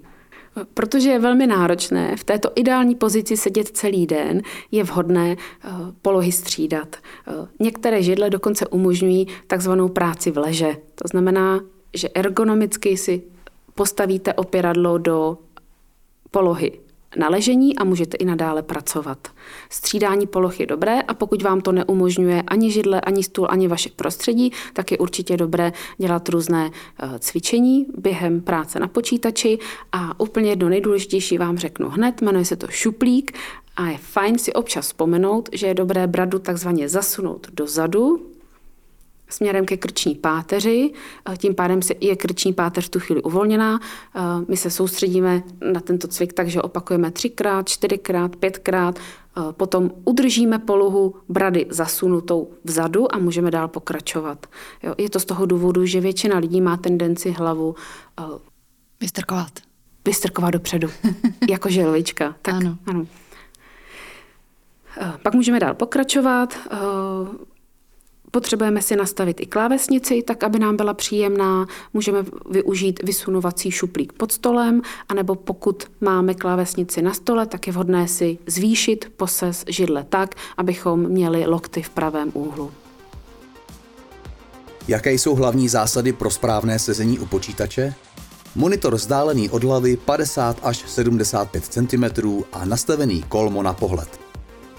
Protože 0.73 1.09
je 1.09 1.19
velmi 1.19 1.47
náročné 1.47 2.15
v 2.15 2.23
této 2.23 2.51
ideální 2.55 2.95
pozici 2.95 3.37
sedět 3.37 3.67
celý 3.67 4.07
den, 4.07 4.41
je 4.71 4.83
vhodné 4.83 5.35
uh, 5.35 5.71
polohy 6.01 6.31
střídat. 6.31 6.95
Uh, 6.95 7.47
některé 7.59 8.03
židle 8.03 8.29
dokonce 8.29 8.67
umožňují 8.67 9.27
takzvanou 9.47 9.89
práci 9.89 10.31
v 10.31 10.37
leže. 10.37 10.75
To 10.95 11.07
znamená, 11.07 11.59
že 11.93 12.09
ergonomicky 12.09 12.97
si 12.97 13.23
postavíte 13.75 14.33
opěradlo 14.33 14.97
do 14.97 15.37
polohy 16.31 16.84
na 17.17 17.29
ležení 17.29 17.75
a 17.77 17.83
můžete 17.83 18.17
i 18.17 18.25
nadále 18.25 18.63
pracovat. 18.63 19.27
Střídání 19.69 20.27
poloh 20.27 20.59
je 20.59 20.65
dobré 20.65 21.01
a 21.01 21.13
pokud 21.13 21.41
vám 21.41 21.61
to 21.61 21.71
neumožňuje 21.71 22.41
ani 22.41 22.71
židle, 22.71 23.01
ani 23.01 23.23
stůl, 23.23 23.47
ani 23.49 23.67
vaše 23.67 23.89
prostředí, 23.95 24.51
tak 24.73 24.91
je 24.91 24.97
určitě 24.97 25.37
dobré 25.37 25.73
dělat 25.97 26.29
různé 26.29 26.71
eh, 26.99 27.19
cvičení 27.19 27.85
během 27.97 28.41
práce 28.41 28.79
na 28.79 28.87
počítači 28.87 29.59
a 29.91 30.19
úplně 30.19 30.49
jedno 30.49 30.69
nejdůležitější 30.69 31.37
vám 31.37 31.57
řeknu 31.57 31.89
hned, 31.89 32.21
jmenuje 32.21 32.45
se 32.45 32.55
to 32.55 32.67
šuplík 32.69 33.37
a 33.75 33.89
je 33.89 33.97
fajn 33.97 34.37
si 34.37 34.53
občas 34.53 34.85
vzpomenout, 34.85 35.49
že 35.51 35.67
je 35.67 35.73
dobré 35.73 36.07
bradu 36.07 36.39
takzvaně 36.39 36.89
zasunout 36.89 37.47
dozadu, 37.53 38.34
směrem 39.29 39.65
ke 39.65 39.77
krční 39.77 40.15
páteři. 40.15 40.91
Tím 41.37 41.55
pádem 41.55 41.79
je 41.99 42.15
krční 42.15 42.53
páteř 42.53 42.85
v 42.85 42.89
tu 42.89 42.99
chvíli 42.99 43.21
uvolněná. 43.21 43.79
My 44.47 44.57
se 44.57 44.69
soustředíme 44.69 45.43
na 45.73 45.79
tento 45.79 46.07
cvik 46.07 46.33
tak, 46.33 46.47
že 46.47 46.61
opakujeme 46.61 47.11
třikrát, 47.11 47.69
čtyřikrát, 47.69 48.35
pětkrát. 48.35 48.99
Potom 49.51 49.91
udržíme 50.05 50.59
polohu 50.59 51.15
brady 51.29 51.65
zasunutou 51.69 52.49
vzadu 52.63 53.15
a 53.15 53.17
můžeme 53.17 53.51
dál 53.51 53.67
pokračovat. 53.67 54.45
Jo, 54.83 54.95
je 54.97 55.09
to 55.09 55.19
z 55.19 55.25
toho 55.25 55.45
důvodu, 55.45 55.85
že 55.85 56.01
většina 56.01 56.37
lidí 56.37 56.61
má 56.61 56.77
tendenci 56.77 57.31
hlavu 57.31 57.75
vystrkovat. 59.01 59.51
Vystrkovat 60.05 60.53
dopředu, 60.53 60.89
jako 61.49 61.69
želvička. 61.69 62.35
Tak, 62.41 62.55
ano. 62.55 62.77
ano. 62.85 63.05
Pak 65.23 65.33
můžeme 65.33 65.59
dál 65.59 65.73
pokračovat. 65.73 66.57
Potřebujeme 68.35 68.81
si 68.81 68.95
nastavit 68.95 69.39
i 69.39 69.45
klávesnici, 69.45 70.23
tak 70.23 70.43
aby 70.43 70.59
nám 70.59 70.77
byla 70.77 70.93
příjemná. 70.93 71.67
Můžeme 71.93 72.25
využít 72.49 73.03
vysunovací 73.03 73.71
šuplík 73.71 74.13
pod 74.13 74.31
stolem, 74.31 74.81
anebo 75.09 75.35
pokud 75.35 75.83
máme 76.01 76.33
klávesnici 76.33 77.01
na 77.01 77.13
stole, 77.13 77.45
tak 77.45 77.67
je 77.67 77.73
vhodné 77.73 78.07
si 78.07 78.37
zvýšit 78.47 79.11
poses 79.17 79.63
židle 79.67 80.05
tak, 80.09 80.35
abychom 80.57 81.09
měli 81.09 81.45
lokty 81.45 81.81
v 81.81 81.89
pravém 81.89 82.31
úhlu. 82.33 82.71
Jaké 84.87 85.13
jsou 85.13 85.35
hlavní 85.35 85.69
zásady 85.69 86.13
pro 86.13 86.31
správné 86.31 86.79
sezení 86.79 87.19
u 87.19 87.25
počítače? 87.25 87.93
Monitor 88.55 88.95
vzdálený 88.95 89.49
od 89.49 89.63
hlavy 89.63 89.97
50 89.97 90.59
až 90.63 90.83
75 90.87 91.65
cm 91.65 92.03
a 92.53 92.65
nastavený 92.65 93.23
kolmo 93.23 93.63
na 93.63 93.73
pohled. 93.73 94.19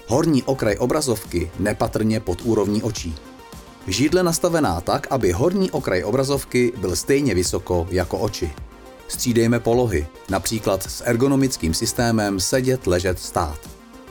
Horní 0.07 0.43
okraj 0.43 0.75
obrazovky 0.79 1.51
nepatrně 1.59 2.19
pod 2.19 2.41
úrovní 2.45 2.83
očí. 2.83 3.15
Židle 3.87 4.23
nastavená 4.23 4.81
tak, 4.81 5.07
aby 5.09 5.31
horní 5.31 5.71
okraj 5.71 6.03
obrazovky 6.03 6.73
byl 6.77 6.95
stejně 6.95 7.35
vysoko 7.35 7.87
jako 7.91 8.17
oči. 8.17 8.51
Střídejme 9.07 9.59
polohy, 9.59 10.07
například 10.29 10.83
s 10.83 11.03
ergonomickým 11.05 11.73
systémem 11.73 12.39
sedět, 12.39 12.87
ležet, 12.87 13.19
stát. 13.19 13.59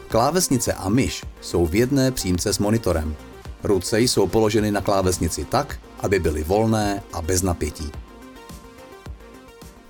Klávesnice 0.08 0.72
a 0.72 0.88
myš 0.88 1.24
jsou 1.40 1.66
v 1.66 1.74
jedné 1.74 2.10
přímce 2.10 2.52
s 2.52 2.58
monitorem. 2.58 3.16
Ruce 3.64 4.00
jsou 4.00 4.26
položeny 4.26 4.70
na 4.70 4.80
klávesnici 4.80 5.44
tak, 5.44 5.78
aby 6.00 6.18
byly 6.18 6.44
volné 6.44 7.02
a 7.12 7.22
bez 7.22 7.42
napětí. 7.42 7.92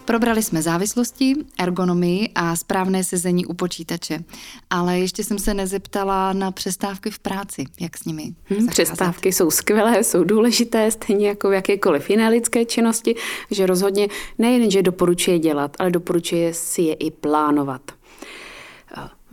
Probrali 0.07 0.43
jsme 0.43 0.63
závislosti, 0.63 1.35
ergonomii 1.59 2.31
a 2.35 2.57
správné 2.57 3.05
sezení 3.05 3.47
u 3.47 3.55
počítače. 3.55 4.25
Ale 4.71 4.99
ještě 4.99 5.25
jsem 5.25 5.39
se 5.39 5.55
nezeptala 5.55 6.33
na 6.33 6.51
přestávky 6.53 7.11
v 7.11 7.19
práci. 7.19 7.65
Jak 7.81 7.97
s 7.97 8.05
nimi? 8.05 8.35
Hmm, 8.45 8.67
přestávky 8.67 9.33
jsou 9.33 9.51
skvělé, 9.51 10.05
jsou 10.05 10.25
důležité, 10.25 10.91
stejně 10.91 11.29
jako 11.29 11.49
v 11.49 11.53
jakékoliv 11.53 12.11
jiné 12.11 12.29
lidské 12.29 12.65
činnosti, 12.65 13.15
že 13.51 13.67
rozhodně 13.67 14.09
nejen, 14.39 14.71
že 14.71 14.83
doporučuje 14.83 15.39
dělat, 15.39 15.77
ale 15.79 15.91
doporučuje 15.91 16.55
si 16.55 16.83
je 16.83 16.95
i 16.95 17.11
plánovat. 17.11 17.96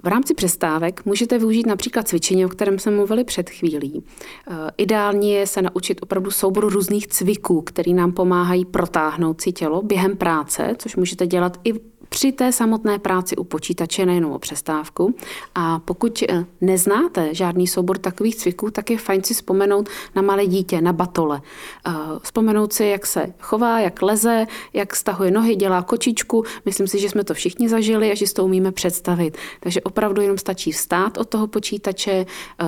V 0.04 0.08
rámci 0.08 0.34
přestávek 0.34 1.06
můžete 1.06 1.38
využít 1.38 1.66
například 1.66 2.08
cvičení, 2.08 2.46
o 2.46 2.50
kterém 2.50 2.80
jsme 2.80 2.92
mluvili 2.92 3.24
před 3.24 3.50
chvílí. 3.50 4.04
Eh, 4.52 4.54
ideální 4.78 5.32
je 5.32 5.48
se 5.48 5.62
naučit 5.62 6.00
opravdu 6.02 6.32
souboru 6.32 6.70
různých 6.70 7.08
cviků, 7.08 7.62
které 7.62 7.94
nám 7.94 8.12
pomáhají 8.12 8.66
protáhnout 8.66 9.42
si 9.42 9.52
tělo 9.52 9.82
během 9.82 10.18
práce, 10.18 10.76
což 10.78 10.96
můžete 10.96 11.28
dělat 11.28 11.58
i 11.64 11.74
při 12.14 12.32
té 12.32 12.52
samotné 12.52 13.00
práci 13.00 13.36
u 13.36 13.44
počítače, 13.44 14.06
nejenom 14.06 14.32
o 14.32 14.40
přestávku. 14.40 15.16
A 15.56 15.80
pokud 15.80 16.24
eh, 16.30 16.46
neznáte 16.62 17.34
žádný 17.34 17.68
soubor 17.68 17.98
takových 17.98 18.36
cviků, 18.36 18.72
tak 18.72 18.90
je 18.90 18.98
fajn 18.98 19.24
si 19.24 19.34
vzpomenout 19.34 19.90
na 20.16 20.22
malé 20.22 20.48
dítě, 20.48 20.82
na 20.82 20.94
batole. 20.94 21.42
Eh, 21.88 21.92
vzpomenout 22.22 22.74
si, 22.74 22.86
jak 22.86 23.06
se 23.06 23.34
chová, 23.40 23.80
jak 23.80 24.02
leze, 24.02 24.48
jak 24.74 24.96
stahuje 24.96 25.32
nohy, 25.32 25.56
dělá 25.56 25.82
kočičku. 25.82 26.44
Myslím 26.66 26.88
si, 26.88 27.00
že 27.00 27.10
jsme 27.10 27.24
to 27.24 27.34
všichni 27.34 27.70
zažili 27.70 28.12
a 28.12 28.16
že 28.16 28.28
si 28.28 28.34
to 28.34 28.46
umíme 28.46 28.72
představit. 28.72 29.38
Takže 29.60 29.82
opravdu 29.82 30.22
jenom 30.22 30.38
stačí 30.38 30.72
vstát 30.72 31.18
od 31.18 31.30
toho 31.30 31.48
počítače, 31.48 32.26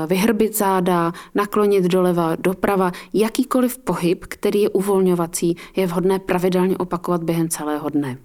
vyhrbit 0.08 0.58
záda, 0.58 1.14
naklonit 1.36 1.84
doleva, 1.84 2.36
doprava. 2.40 2.92
Jakýkoliv 3.14 3.78
pohyb, 3.78 4.26
který 4.28 4.62
je 4.62 4.70
uvolňovací, 4.70 5.58
je 5.76 5.88
vhodné 5.88 6.20
pravidelně 6.20 6.78
opakovat 6.78 7.24
během 7.24 7.50
celého 7.50 7.90
dne. 7.90 8.18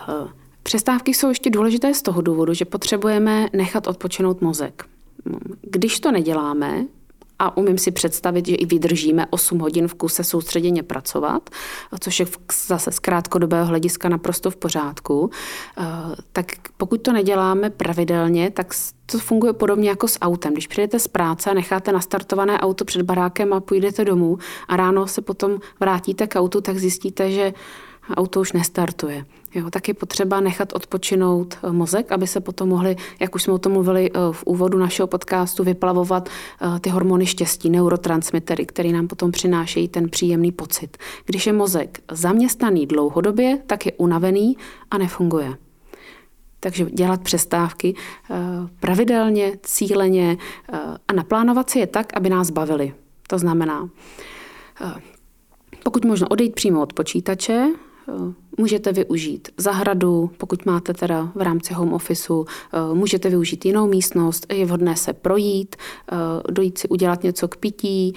Eh, 0.00 0.28
přestávky 0.62 1.14
jsou 1.14 1.28
ještě 1.28 1.50
důležité 1.50 1.94
z 1.94 2.02
toho 2.02 2.22
důvodu, 2.22 2.54
že 2.54 2.64
potřebujeme 2.64 3.48
nechat 3.52 3.86
odpočinout 3.86 4.40
mozek. 4.40 4.84
Když 5.62 6.00
to 6.00 6.12
neděláme, 6.12 6.84
a 7.38 7.56
umím 7.56 7.78
si 7.78 7.90
představit, 7.90 8.46
že 8.46 8.54
i 8.54 8.66
vydržíme 8.66 9.26
8 9.30 9.58
hodin 9.58 9.88
v 9.88 9.94
kuse 9.94 10.24
soustředěně 10.24 10.82
pracovat, 10.82 11.50
což 12.00 12.20
je 12.20 12.26
zase 12.66 12.92
z 12.92 12.98
krátkodobého 12.98 13.66
hlediska 13.66 14.08
naprosto 14.08 14.50
v 14.50 14.56
pořádku, 14.56 15.30
eh, 15.78 15.82
tak 16.32 16.46
pokud 16.76 17.02
to 17.02 17.12
neděláme 17.12 17.70
pravidelně, 17.70 18.50
tak 18.50 18.74
to 19.06 19.18
funguje 19.18 19.52
podobně 19.52 19.88
jako 19.88 20.08
s 20.08 20.18
autem. 20.20 20.52
Když 20.52 20.66
přijdete 20.66 20.98
z 20.98 21.08
práce 21.08 21.50
a 21.50 21.54
necháte 21.54 21.92
nastartované 21.92 22.60
auto 22.60 22.84
před 22.84 23.02
barákem 23.02 23.52
a 23.52 23.60
půjdete 23.60 24.04
domů 24.04 24.38
a 24.68 24.76
ráno 24.76 25.06
se 25.06 25.22
potom 25.22 25.60
vrátíte 25.80 26.26
k 26.26 26.40
autu, 26.40 26.60
tak 26.60 26.78
zjistíte, 26.78 27.30
že 27.30 27.52
auto 28.16 28.40
už 28.40 28.52
nestartuje. 28.52 29.24
Jo, 29.54 29.70
tak 29.70 29.88
je 29.88 29.94
potřeba 29.94 30.40
nechat 30.40 30.72
odpočinout 30.72 31.58
eh, 31.62 31.72
mozek, 31.72 32.12
aby 32.12 32.26
se 32.26 32.40
potom 32.40 32.68
mohli, 32.68 32.96
jak 33.20 33.34
už 33.34 33.42
jsme 33.42 33.52
o 33.52 33.58
tom 33.58 33.72
mluvili 33.72 34.10
eh, 34.10 34.18
v 34.32 34.44
úvodu 34.46 34.78
našeho 34.78 35.06
podcastu, 35.06 35.64
vyplavovat 35.64 36.28
eh, 36.28 36.80
ty 36.80 36.90
hormony 36.90 37.26
štěstí, 37.26 37.70
neurotransmitery, 37.70 38.66
které 38.66 38.92
nám 38.92 39.08
potom 39.08 39.30
přinášejí 39.30 39.88
ten 39.88 40.08
příjemný 40.08 40.52
pocit. 40.52 40.96
Když 41.24 41.46
je 41.46 41.52
mozek 41.52 42.00
zaměstnaný 42.10 42.86
dlouhodobě, 42.86 43.58
tak 43.66 43.86
je 43.86 43.92
unavený 43.92 44.56
a 44.90 44.98
nefunguje. 44.98 45.54
Takže 46.60 46.84
dělat 46.84 47.22
přestávky 47.22 47.94
pravidelně, 48.80 49.52
cíleně 49.62 50.36
a 51.08 51.12
naplánovat 51.12 51.70
si 51.70 51.78
je 51.78 51.86
tak, 51.86 52.16
aby 52.16 52.30
nás 52.30 52.50
bavili. 52.50 52.94
To 53.28 53.38
znamená, 53.38 53.88
pokud 55.82 56.04
možno 56.04 56.28
odejít 56.28 56.54
přímo 56.54 56.82
od 56.82 56.92
počítače, 56.92 57.68
Můžete 58.58 58.92
využít 58.92 59.48
zahradu, 59.56 60.30
pokud 60.38 60.66
máte 60.66 60.94
teda 60.94 61.32
v 61.34 61.42
rámci 61.42 61.74
home 61.74 61.92
officeu, 61.92 62.46
můžete 62.92 63.28
využít 63.28 63.64
jinou 63.64 63.86
místnost, 63.86 64.46
je 64.52 64.66
vhodné 64.66 64.96
se 64.96 65.12
projít, 65.12 65.76
dojít 66.50 66.78
si 66.78 66.88
udělat 66.88 67.22
něco 67.22 67.48
k 67.48 67.56
pití. 67.56 68.14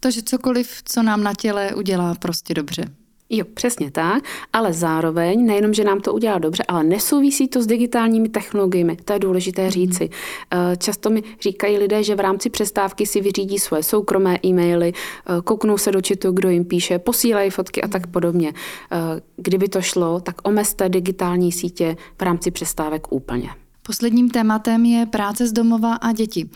Takže 0.00 0.22
cokoliv, 0.22 0.82
co 0.84 1.02
nám 1.02 1.22
na 1.22 1.32
těle 1.34 1.74
udělá 1.74 2.14
prostě 2.14 2.54
dobře. 2.54 2.84
Jo, 3.30 3.44
přesně 3.54 3.90
tak, 3.90 4.24
ale 4.52 4.72
zároveň 4.72 5.46
nejenom, 5.46 5.74
že 5.74 5.84
nám 5.84 6.00
to 6.00 6.14
udělá 6.14 6.38
dobře, 6.38 6.62
ale 6.68 6.84
nesouvisí 6.84 7.48
to 7.48 7.62
s 7.62 7.66
digitálními 7.66 8.28
technologiemi. 8.28 8.96
To 9.04 9.12
je 9.12 9.18
důležité 9.18 9.62
mhm. 9.62 9.70
říci. 9.70 10.10
Eh, 10.52 10.76
často 10.76 11.10
mi 11.10 11.22
říkají 11.40 11.78
lidé, 11.78 12.02
že 12.02 12.14
v 12.14 12.20
rámci 12.20 12.50
přestávky 12.50 13.06
si 13.06 13.20
vyřídí 13.20 13.58
svoje 13.58 13.82
soukromé 13.82 14.38
e-maily, 14.44 14.92
eh, 14.92 15.32
kouknou 15.44 15.78
se 15.78 15.92
do 15.92 16.00
čitu, 16.00 16.32
kdo 16.32 16.50
jim 16.50 16.64
píše, 16.64 16.98
posílají 16.98 17.50
fotky 17.50 17.82
a 17.82 17.88
tak 17.88 18.02
mhm. 18.02 18.12
podobně. 18.12 18.52
Eh, 18.92 19.20
kdyby 19.36 19.68
to 19.68 19.82
šlo, 19.82 20.20
tak 20.20 20.48
omezte 20.48 20.88
digitální 20.88 21.52
sítě 21.52 21.96
v 22.18 22.22
rámci 22.22 22.50
přestávek 22.50 23.12
úplně. 23.12 23.50
Posledním 23.88 24.30
tématem 24.30 24.84
je 24.84 25.06
práce 25.06 25.46
z 25.46 25.52
domova 25.52 25.94
a 25.94 26.12
děti. 26.12 26.50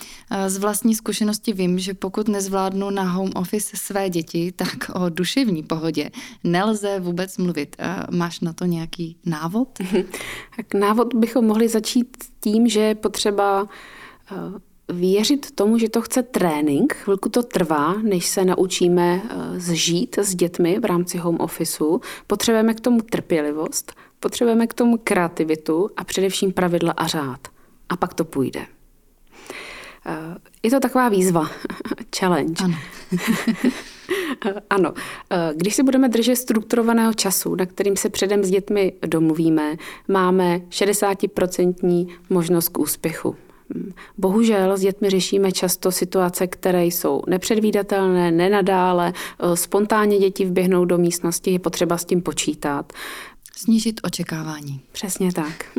Z 0.46 0.58
vlastní 0.58 0.94
zkušenosti 0.94 1.52
vím, 1.52 1.78
že 1.78 1.94
pokud 1.94 2.28
nezvládnu 2.28 2.90
na 2.90 3.02
home 3.02 3.30
office 3.34 3.76
své 3.76 4.10
děti, 4.10 4.52
tak 4.56 4.90
o 4.94 5.08
duševní 5.08 5.62
pohodě 5.62 6.10
nelze 6.44 7.00
vůbec 7.00 7.38
mluvit. 7.38 7.76
Máš 8.10 8.40
na 8.40 8.52
to 8.52 8.64
nějaký 8.64 9.16
návod? 9.26 9.68
Tak 10.56 10.74
návod 10.74 11.14
bychom 11.14 11.46
mohli 11.46 11.68
začít 11.68 12.16
tím, 12.40 12.68
že 12.68 12.80
je 12.80 12.94
potřeba 12.94 13.68
věřit 14.88 15.50
tomu, 15.50 15.78
že 15.78 15.88
to 15.88 16.00
chce 16.02 16.22
trénink. 16.22 16.94
Chvilku 16.94 17.28
to 17.28 17.42
trvá, 17.42 17.94
než 18.02 18.26
se 18.26 18.44
naučíme 18.44 19.22
zžít 19.56 20.18
s 20.18 20.34
dětmi 20.34 20.78
v 20.78 20.84
rámci 20.84 21.18
home 21.18 21.40
officeu. 21.40 22.00
Potřebujeme 22.26 22.74
k 22.74 22.80
tomu 22.80 23.00
trpělivost 23.00 23.92
Potřebujeme 24.22 24.66
k 24.66 24.74
tomu 24.74 24.98
kreativitu 25.04 25.90
a 25.96 26.04
především 26.04 26.52
pravidla 26.52 26.92
a 26.96 27.06
řád. 27.06 27.40
A 27.88 27.96
pak 27.96 28.14
to 28.14 28.24
půjde. 28.24 28.66
Eh, 30.06 30.36
je 30.62 30.70
to 30.70 30.80
taková 30.80 31.08
výzva, 31.08 31.50
challenge. 32.18 32.64
Ano. 32.64 32.74
ano. 34.70 34.92
Eh, 35.30 35.52
když 35.56 35.74
si 35.74 35.82
budeme 35.82 36.08
držet 36.08 36.36
strukturovaného 36.36 37.14
času, 37.14 37.54
na 37.54 37.66
kterým 37.66 37.96
se 37.96 38.08
předem 38.08 38.44
s 38.44 38.50
dětmi 38.50 38.92
domluvíme, 39.06 39.76
máme 40.08 40.58
60% 40.58 42.06
možnost 42.30 42.68
k 42.68 42.78
úspěchu. 42.78 43.36
Bohužel 44.18 44.76
s 44.76 44.80
dětmi 44.80 45.10
řešíme 45.10 45.52
často 45.52 45.92
situace, 45.92 46.46
které 46.46 46.84
jsou 46.84 47.22
nepředvídatelné, 47.26 48.30
nenadále, 48.30 49.12
eh, 49.12 49.56
spontánně 49.56 50.18
děti 50.18 50.44
vběhnou 50.44 50.84
do 50.84 50.98
místnosti, 50.98 51.50
je 51.50 51.58
potřeba 51.58 51.98
s 51.98 52.04
tím 52.04 52.22
počítat. 52.22 52.92
Snížit 53.56 54.00
očekávání. 54.04 54.80
Přesně 54.92 55.32
tak. 55.32 55.64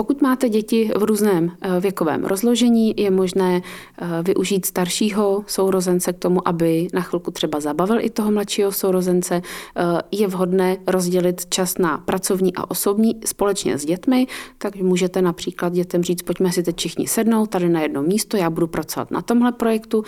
Pokud 0.00 0.22
máte 0.22 0.48
děti 0.48 0.90
v 0.96 1.02
různém 1.02 1.52
eh, 1.60 1.80
věkovém 1.80 2.24
rozložení, 2.24 2.94
je 2.96 3.10
možné 3.10 3.62
eh, 3.62 4.06
využít 4.22 4.66
staršího 4.66 5.44
sourozence 5.46 6.12
k 6.12 6.18
tomu, 6.18 6.48
aby 6.48 6.88
na 6.92 7.00
chvilku 7.00 7.30
třeba 7.30 7.60
zabavil 7.60 8.00
i 8.00 8.10
toho 8.10 8.30
mladšího 8.30 8.72
sourozence. 8.72 9.42
Eh, 9.76 9.82
je 10.12 10.26
vhodné 10.26 10.76
rozdělit 10.86 11.46
čas 11.46 11.78
na 11.78 11.98
pracovní 11.98 12.54
a 12.54 12.70
osobní 12.70 13.20
společně 13.24 13.78
s 13.78 13.84
dětmi, 13.84 14.26
tak 14.58 14.76
můžete 14.76 15.22
například 15.22 15.72
dětem 15.72 16.02
říct, 16.02 16.22
pojďme 16.22 16.52
si 16.52 16.62
teď 16.62 16.78
všichni 16.78 17.06
sednout 17.06 17.46
tady 17.46 17.68
na 17.68 17.80
jedno 17.80 18.02
místo, 18.02 18.36
já 18.36 18.50
budu 18.50 18.66
pracovat 18.66 19.10
na 19.10 19.22
tomhle 19.22 19.52
projektu, 19.52 20.04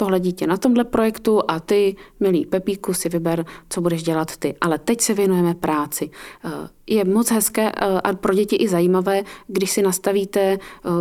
tohle 0.00 0.20
dítě 0.20 0.46
na 0.46 0.56
tomhle 0.56 0.84
projektu 0.84 1.40
a 1.48 1.60
ty, 1.60 1.96
milý 2.20 2.46
Pepíku, 2.46 2.94
si 2.94 3.08
vyber, 3.08 3.44
co 3.68 3.80
budeš 3.80 4.02
dělat 4.02 4.36
ty. 4.36 4.54
Ale 4.60 4.78
teď 4.78 5.00
se 5.00 5.14
věnujeme 5.14 5.54
práci. 5.54 6.10
Eh, 6.44 6.50
je 6.86 7.04
moc 7.04 7.30
hezké 7.30 7.72
eh, 7.72 8.00
a 8.00 8.12
pro 8.12 8.34
děti 8.34 8.56
i 8.56 8.68
zajímavé, 8.68 9.22
když 9.46 9.70
si 9.70 9.82
nastavíte 9.82 10.40
eh, 10.40 10.58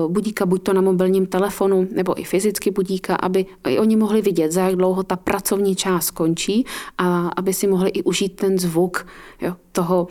budíka 0.07 0.45
buď 0.45 0.63
to 0.63 0.73
na 0.73 0.81
mobilním 0.81 1.25
telefonu 1.25 1.87
nebo 1.91 2.19
i 2.19 2.23
fyzicky 2.23 2.71
budíka, 2.71 3.15
aby 3.15 3.45
i 3.67 3.79
oni 3.79 3.95
mohli 3.95 4.21
vidět, 4.21 4.51
za 4.51 4.61
jak 4.61 4.75
dlouho 4.75 5.03
ta 5.03 5.15
pracovní 5.15 5.75
část 5.75 6.05
skončí 6.05 6.65
a 6.97 7.27
aby 7.27 7.53
si 7.53 7.67
mohli 7.67 7.89
i 7.89 8.03
užít 8.03 8.35
ten 8.35 8.59
zvuk 8.59 9.07
jo, 9.41 9.55
toho 9.71 10.07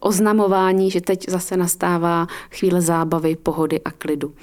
oznamování, 0.00 0.90
že 0.90 1.00
teď 1.00 1.24
zase 1.28 1.56
nastává 1.56 2.26
chvíle 2.50 2.80
zábavy, 2.80 3.36
pohody 3.36 3.80
a 3.80 3.90
klidu. 3.90 4.34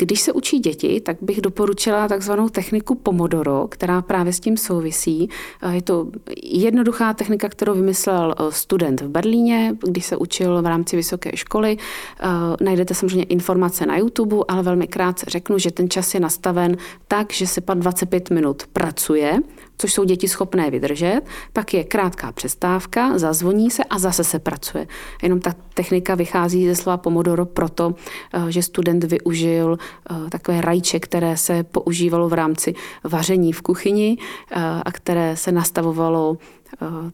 Když 0.00 0.20
se 0.20 0.32
učí 0.32 0.58
děti, 0.58 1.00
tak 1.00 1.16
bych 1.20 1.40
doporučila 1.40 2.08
takzvanou 2.08 2.48
techniku 2.48 2.94
Pomodoro, 2.94 3.66
která 3.68 4.02
právě 4.02 4.32
s 4.32 4.40
tím 4.40 4.56
souvisí. 4.56 5.28
Je 5.70 5.82
to 5.82 6.06
jednoduchá 6.42 7.14
technika, 7.14 7.48
kterou 7.48 7.74
vymyslel 7.74 8.34
eh, 8.38 8.52
student 8.52 9.00
v 9.00 9.08
Berlíně, 9.08 9.76
když 9.88 10.06
se 10.06 10.16
učil 10.16 10.62
v 10.62 10.66
rámci 10.66 10.96
vysoké 10.96 11.30
školy. 11.34 11.76
Eh, 12.20 12.26
najdete 12.64 12.94
samozřejmě 12.94 13.24
informace 13.24 13.86
na 13.86 13.96
YouTube, 13.96 14.36
ale 14.48 14.62
velmi 14.62 14.86
krátce 14.86 15.26
řeknu, 15.28 15.58
že 15.58 15.70
ten 15.70 15.90
čas 15.90 16.14
je 16.14 16.20
nastaven 16.20 16.76
tak, 17.08 17.32
že 17.32 17.46
se 17.46 17.60
pak 17.60 17.78
25 17.78 18.30
minut 18.30 18.62
pracuje, 18.72 19.38
což 19.78 19.92
jsou 19.92 20.04
děti 20.04 20.28
schopné 20.28 20.70
vydržet, 20.70 21.20
pak 21.52 21.74
je 21.74 21.84
krátká 21.84 22.32
přestávka, 22.32 23.18
zazvoní 23.18 23.70
se 23.70 23.84
a 23.84 23.98
zase 23.98 24.24
se 24.24 24.38
pracuje. 24.38 24.86
Jenom 25.22 25.40
ta 25.40 25.54
technika 25.74 26.14
vychází 26.14 26.66
ze 26.66 26.76
slova 26.76 26.96
Pomodoro 26.96 27.46
proto, 27.46 27.94
eh, 28.32 28.52
že 28.52 28.62
student 28.62 29.04
využil 29.04 29.78
eh, 29.78 30.30
takové 30.30 30.60
rajče, 30.60 31.00
které 31.00 31.36
se 31.36 31.64
používalo 31.64 32.28
v 32.28 32.32
rámci 32.32 32.74
vaření 33.04 33.52
v 33.52 33.62
kuchyni 33.62 34.18
eh, 34.50 34.60
a 34.84 34.92
které 34.92 35.36
se 35.36 35.52
nastavovalo 35.52 36.38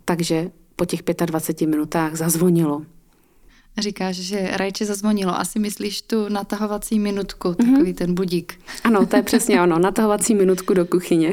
takže 0.04 0.50
po 0.76 0.84
těch 0.84 1.00
25 1.26 1.66
minutách 1.66 2.16
zazvonilo. 2.16 2.82
Říkáš, 3.78 4.16
že 4.16 4.50
rajče 4.52 4.84
zazvonilo. 4.84 5.38
Asi 5.38 5.58
myslíš 5.58 6.02
tu 6.02 6.28
natahovací 6.28 6.98
minutku, 6.98 7.54
takový 7.54 7.74
mm-hmm. 7.74 7.94
ten 7.94 8.14
budík. 8.14 8.60
Ano, 8.84 9.06
to 9.06 9.16
je 9.16 9.22
přesně 9.22 9.62
ono, 9.62 9.78
natahovací 9.78 10.34
minutku 10.34 10.74
do 10.74 10.86
kuchyně. 10.86 11.32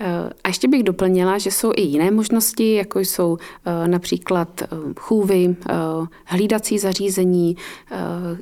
Eh, 0.00 0.30
a 0.44 0.48
ještě 0.48 0.68
bych 0.68 0.82
doplnila, 0.82 1.38
že 1.38 1.50
jsou 1.50 1.72
i 1.76 1.82
jiné 1.82 2.10
možnosti, 2.10 2.74
jako 2.74 3.00
jsou 3.00 3.38
eh, 3.64 3.88
například 3.88 4.62
eh, 4.62 4.66
chůvy, 4.96 5.56
hlídací 6.24 6.78
zařízení, 6.78 7.56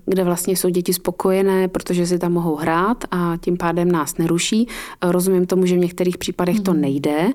kde 0.06 0.24
vlastně 0.24 0.56
jsou 0.56 0.68
děti 0.68 0.92
spokojené, 0.92 1.68
protože 1.68 2.06
si 2.06 2.18
tam 2.18 2.32
mohou 2.32 2.56
hrát 2.56 3.04
a 3.10 3.36
tím 3.40 3.56
pádem 3.56 3.92
nás 3.92 4.18
neruší. 4.18 4.68
Rozumím 5.02 5.46
tomu, 5.46 5.66
že 5.66 5.74
v 5.74 5.78
některých 5.78 6.18
případech 6.18 6.60
to 6.60 6.72
mhm. 6.72 6.80
nejde 6.80 7.28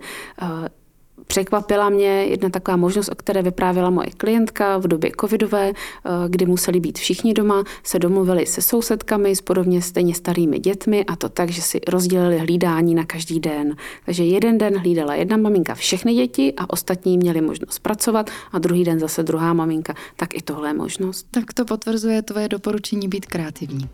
Překvapila 1.28 1.90
mě 1.90 2.26
jedna 2.26 2.50
taková 2.50 2.78
možnost, 2.78 3.10
o 3.10 3.16
které 3.16 3.42
vyprávěla 3.42 3.90
moje 3.90 4.10
klientka 4.18 4.78
v 4.78 4.88
době 4.88 5.12
covidové, 5.22 5.70
eh, 5.70 6.10
kdy 6.30 6.46
museli 6.46 6.80
být 6.80 6.98
všichni 6.98 7.34
doma, 7.34 7.64
se 7.84 8.00
domluvili 8.00 8.46
se 8.46 8.62
sousedkami 8.62 9.36
s 9.36 9.42
podobně 9.42 9.82
stejně 9.82 10.16
starými 10.16 10.60
dětmi 10.60 11.06
a 11.06 11.16
to 11.16 11.30
tak, 11.30 11.50
že 11.50 11.62
si 11.62 11.80
rozdělili 11.88 12.38
hlídání 12.38 12.96
na 12.96 13.06
každý 13.06 13.40
den. 13.40 13.76
Takže 14.06 14.24
jeden 14.24 14.58
den 14.58 14.78
hlídala 14.78 15.16
jedna 15.16 15.38
maminka 15.38 15.76
všechny 15.76 16.14
děti 16.14 16.54
a 16.58 16.70
ostatní 16.70 17.18
měli 17.18 17.42
možnost 17.42 17.80
pracovat 17.80 18.30
a 18.52 18.60
druhý 18.60 18.84
den 18.84 19.00
zase 19.00 19.24
druhá 19.24 19.54
maminka. 19.54 19.96
Tak 20.16 20.34
i 20.34 20.42
tohle 20.42 20.70
je 20.70 20.74
možnost. 20.74 21.28
Tak 21.32 21.54
to 21.54 21.66
potvrzuje 21.66 22.22
tvoje 22.22 22.50
doporučení 22.50 23.08
být 23.08 23.26
kreativní. 23.26 23.90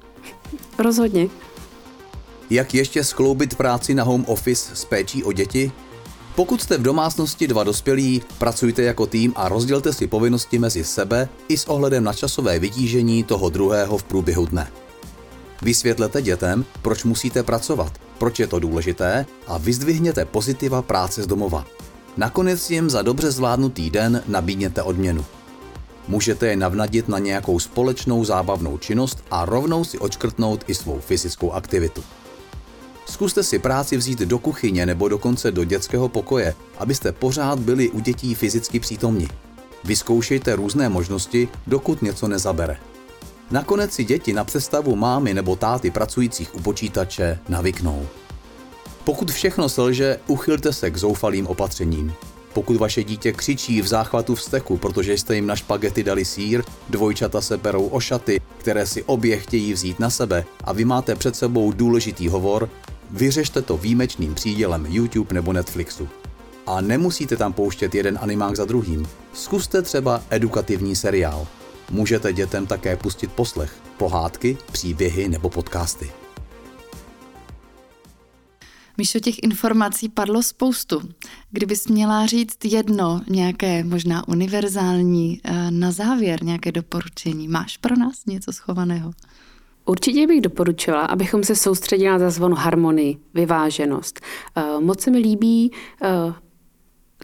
Rozhodně. 0.80 1.28
Jak 2.49 2.73
ještě 2.73 3.03
skloubit 3.03 3.55
práci 3.55 3.93
na 3.93 4.03
home 4.03 4.25
office 4.28 4.75
s 4.75 4.86
péčí 4.86 5.23
o 5.23 5.32
děti? 5.32 5.71
Pokud 6.38 6.61
jste 6.61 6.77
v 6.77 6.81
domácnosti 6.81 7.47
dva 7.47 7.63
dospělí, 7.63 8.21
pracujte 8.38 8.81
jako 8.83 9.05
tým 9.05 9.33
a 9.35 9.49
rozdělte 9.49 9.93
si 9.93 10.07
povinnosti 10.07 10.59
mezi 10.59 10.83
sebe 10.83 11.29
i 11.47 11.57
s 11.57 11.65
ohledem 11.65 12.03
na 12.03 12.13
časové 12.13 12.59
vytížení 12.59 13.23
toho 13.23 13.49
druhého 13.49 13.97
v 13.97 14.03
průběhu 14.03 14.45
dne. 14.45 14.71
Vysvětlete 15.61 16.21
dětem, 16.21 16.65
proč 16.81 17.03
musíte 17.03 17.43
pracovat, 17.43 17.93
proč 18.17 18.39
je 18.39 18.47
to 18.47 18.59
důležité 18.59 19.25
a 19.47 19.57
vyzdvihněte 19.57 20.25
pozitiva 20.25 20.81
práce 20.81 21.23
z 21.23 21.27
domova. 21.27 21.65
Nakonec 22.17 22.71
jim 22.71 22.89
za 22.89 23.01
dobře 23.01 23.31
zvládnutý 23.31 23.89
den 23.89 24.23
nabídněte 24.27 24.81
odměnu. 24.81 25.25
Můžete 26.07 26.47
je 26.47 26.55
navnadit 26.55 27.07
na 27.07 27.19
nějakou 27.19 27.59
společnou 27.59 28.25
zábavnou 28.25 28.77
činnost 28.77 29.23
a 29.31 29.45
rovnou 29.45 29.83
si 29.83 29.99
očkrtnout 29.99 30.63
i 30.67 30.75
svou 30.75 30.99
fyzickou 30.99 31.51
aktivitu. 31.51 32.03
Zkuste 33.09 33.43
si 33.43 33.59
práci 33.59 33.97
vzít 33.97 34.19
do 34.19 34.39
kuchyně 34.39 34.85
nebo 34.85 35.07
dokonce 35.07 35.51
do 35.51 35.63
dětského 35.63 36.09
pokoje, 36.09 36.55
abyste 36.77 37.11
pořád 37.11 37.59
byli 37.59 37.89
u 37.89 37.99
dětí 37.99 38.35
fyzicky 38.35 38.79
přítomni. 38.79 39.27
Vyzkoušejte 39.83 40.55
různé 40.55 40.89
možnosti, 40.89 41.47
dokud 41.67 42.01
něco 42.01 42.27
nezabere. 42.27 42.77
Nakonec 43.51 43.93
si 43.93 44.03
děti 44.03 44.33
na 44.33 44.43
představu 44.43 44.95
mámy 44.95 45.33
nebo 45.33 45.55
táty 45.55 45.91
pracujících 45.91 46.55
u 46.55 46.61
počítače 46.61 47.39
navyknou. 47.49 48.07
Pokud 49.03 49.31
všechno 49.31 49.69
selže, 49.69 50.19
uchylte 50.27 50.73
se 50.73 50.91
k 50.91 50.97
zoufalým 50.97 51.47
opatřením. 51.47 52.13
Pokud 52.53 52.75
vaše 52.75 53.03
dítě 53.03 53.31
křičí 53.31 53.81
v 53.81 53.87
záchvatu 53.87 54.35
vzteku, 54.35 54.77
protože 54.77 55.13
jste 55.13 55.35
jim 55.35 55.47
na 55.47 55.55
špagety 55.55 56.03
dali 56.03 56.25
sír, 56.25 56.63
dvojčata 56.89 57.41
se 57.41 57.57
berou 57.57 57.85
o 57.87 57.99
šaty, 57.99 58.41
které 58.57 58.85
si 58.85 59.03
obě 59.03 59.37
chtějí 59.37 59.73
vzít 59.73 59.99
na 59.99 60.09
sebe 60.09 60.45
a 60.63 60.73
vy 60.73 60.85
máte 60.85 61.15
před 61.15 61.35
sebou 61.35 61.71
důležitý 61.71 62.27
hovor, 62.27 62.69
Vyřešte 63.11 63.61
to 63.61 63.77
výjimečným 63.77 64.35
přídělem 64.35 64.85
YouTube 64.85 65.33
nebo 65.33 65.53
Netflixu. 65.53 66.09
A 66.65 66.81
nemusíte 66.81 67.37
tam 67.37 67.53
pouštět 67.53 67.95
jeden 67.95 68.19
animák 68.21 68.55
za 68.55 68.65
druhým. 68.65 69.07
Zkuste 69.33 69.81
třeba 69.81 70.23
edukativní 70.29 70.95
seriál. 70.95 71.47
Můžete 71.91 72.33
dětem 72.33 72.67
také 72.67 72.95
pustit 72.95 73.31
poslech, 73.31 73.75
pohádky, 73.97 74.57
příběhy 74.71 75.29
nebo 75.29 75.49
podcasty. 75.49 76.11
Míšo, 78.97 79.19
těch 79.19 79.43
informací 79.43 80.09
padlo 80.09 80.43
spoustu. 80.43 81.01
Kdybys 81.51 81.87
měla 81.87 82.25
říct 82.25 82.65
jedno, 82.65 83.21
nějaké 83.29 83.83
možná 83.83 84.27
univerzální, 84.27 85.41
eh, 85.43 85.71
na 85.71 85.91
závěr 85.91 86.43
nějaké 86.43 86.71
doporučení, 86.71 87.47
máš 87.47 87.77
pro 87.77 87.95
nás 87.95 88.25
něco 88.25 88.53
schovaného? 88.53 89.11
Určitě 89.88 90.27
bych 90.27 90.41
doporučila, 90.41 91.01
abychom 91.01 91.43
se 91.43 91.55
soustředili 91.55 92.09
na 92.09 92.19
zazvonu 92.19 92.55
harmonii, 92.55 93.17
vyváženost. 93.33 94.19
Eh, 94.55 94.63
moc 94.79 95.01
se 95.01 95.11
mi 95.11 95.17
líbí 95.17 95.71
eh, 96.03 96.33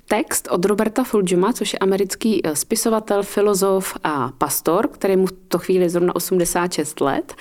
text 0.08 0.48
od 0.52 0.66
Roberta 0.66 1.04
Fulgema, 1.04 1.54
což 1.54 1.74
je 1.74 1.80
americký 1.80 2.42
eh, 2.44 2.56
spisovatel, 2.56 3.24
filozof 3.24 3.98
a 4.04 4.32
pastor, 4.38 4.88
který 4.88 5.18
mu 5.18 5.26
v 5.26 5.32
to 5.48 5.60
chvíli 5.60 5.90
zrovna 5.90 6.16
86 6.16 7.02
let, 7.02 7.36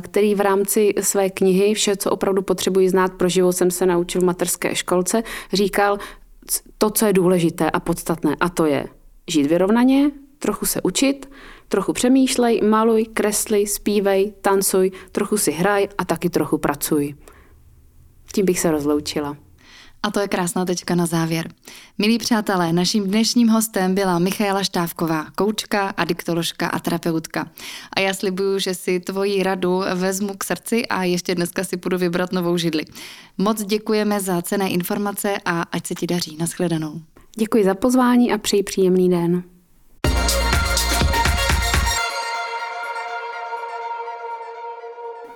který 0.00 0.34
v 0.34 0.40
rámci 0.40 0.94
své 1.00 1.30
knihy 1.30 1.74
Vše, 1.74 1.96
co 1.96 2.10
opravdu 2.10 2.42
potřebuji 2.42 2.88
znát 2.88 3.12
pro 3.12 3.28
život, 3.28 3.52
jsem 3.52 3.70
se 3.70 3.86
naučil 3.86 4.20
v 4.20 4.24
materské 4.24 4.74
školce, 4.74 5.22
říkal 5.52 5.98
to, 6.78 6.90
co 6.90 7.06
je 7.06 7.12
důležité 7.12 7.70
a 7.70 7.80
podstatné, 7.80 8.36
a 8.40 8.48
to 8.48 8.66
je 8.66 8.88
žít 9.28 9.46
vyrovnaně, 9.46 10.10
trochu 10.38 10.66
se 10.66 10.82
učit, 10.82 11.28
Trochu 11.68 11.92
přemýšlej, 11.92 12.60
maluj, 12.62 13.04
kresli, 13.04 13.66
zpívej, 13.66 14.32
tancuj, 14.40 14.90
trochu 15.12 15.36
si 15.36 15.52
hraj 15.52 15.88
a 15.98 16.04
taky 16.04 16.30
trochu 16.30 16.58
pracuj. 16.58 17.14
Tím 18.32 18.46
bych 18.46 18.60
se 18.60 18.70
rozloučila. 18.70 19.36
A 20.02 20.10
to 20.10 20.20
je 20.20 20.28
krásná 20.28 20.64
tečka 20.64 20.94
na 20.94 21.06
závěr. 21.06 21.48
Milí 21.98 22.18
přátelé, 22.18 22.72
naším 22.72 23.04
dnešním 23.04 23.48
hostem 23.48 23.94
byla 23.94 24.18
Michaela 24.18 24.62
Štávková, 24.62 25.26
koučka, 25.36 25.88
adiktoložka 25.88 26.68
a 26.68 26.78
terapeutka. 26.78 27.50
A 27.96 28.00
já 28.00 28.14
slibuju, 28.14 28.58
že 28.58 28.74
si 28.74 29.00
tvoji 29.00 29.42
radu 29.42 29.82
vezmu 29.94 30.34
k 30.38 30.44
srdci 30.44 30.86
a 30.86 31.04
ještě 31.04 31.34
dneska 31.34 31.64
si 31.64 31.76
půjdu 31.76 31.98
vybrat 31.98 32.32
novou 32.32 32.56
židli. 32.56 32.84
Moc 33.38 33.62
děkujeme 33.62 34.20
za 34.20 34.42
cené 34.42 34.68
informace 34.68 35.36
a 35.44 35.62
ať 35.62 35.86
se 35.86 35.94
ti 35.94 36.06
daří. 36.06 36.36
Naschledanou. 36.36 37.00
Děkuji 37.36 37.64
za 37.64 37.74
pozvání 37.74 38.32
a 38.32 38.38
přeji 38.38 38.62
příjemný 38.62 39.08
den. 39.08 39.57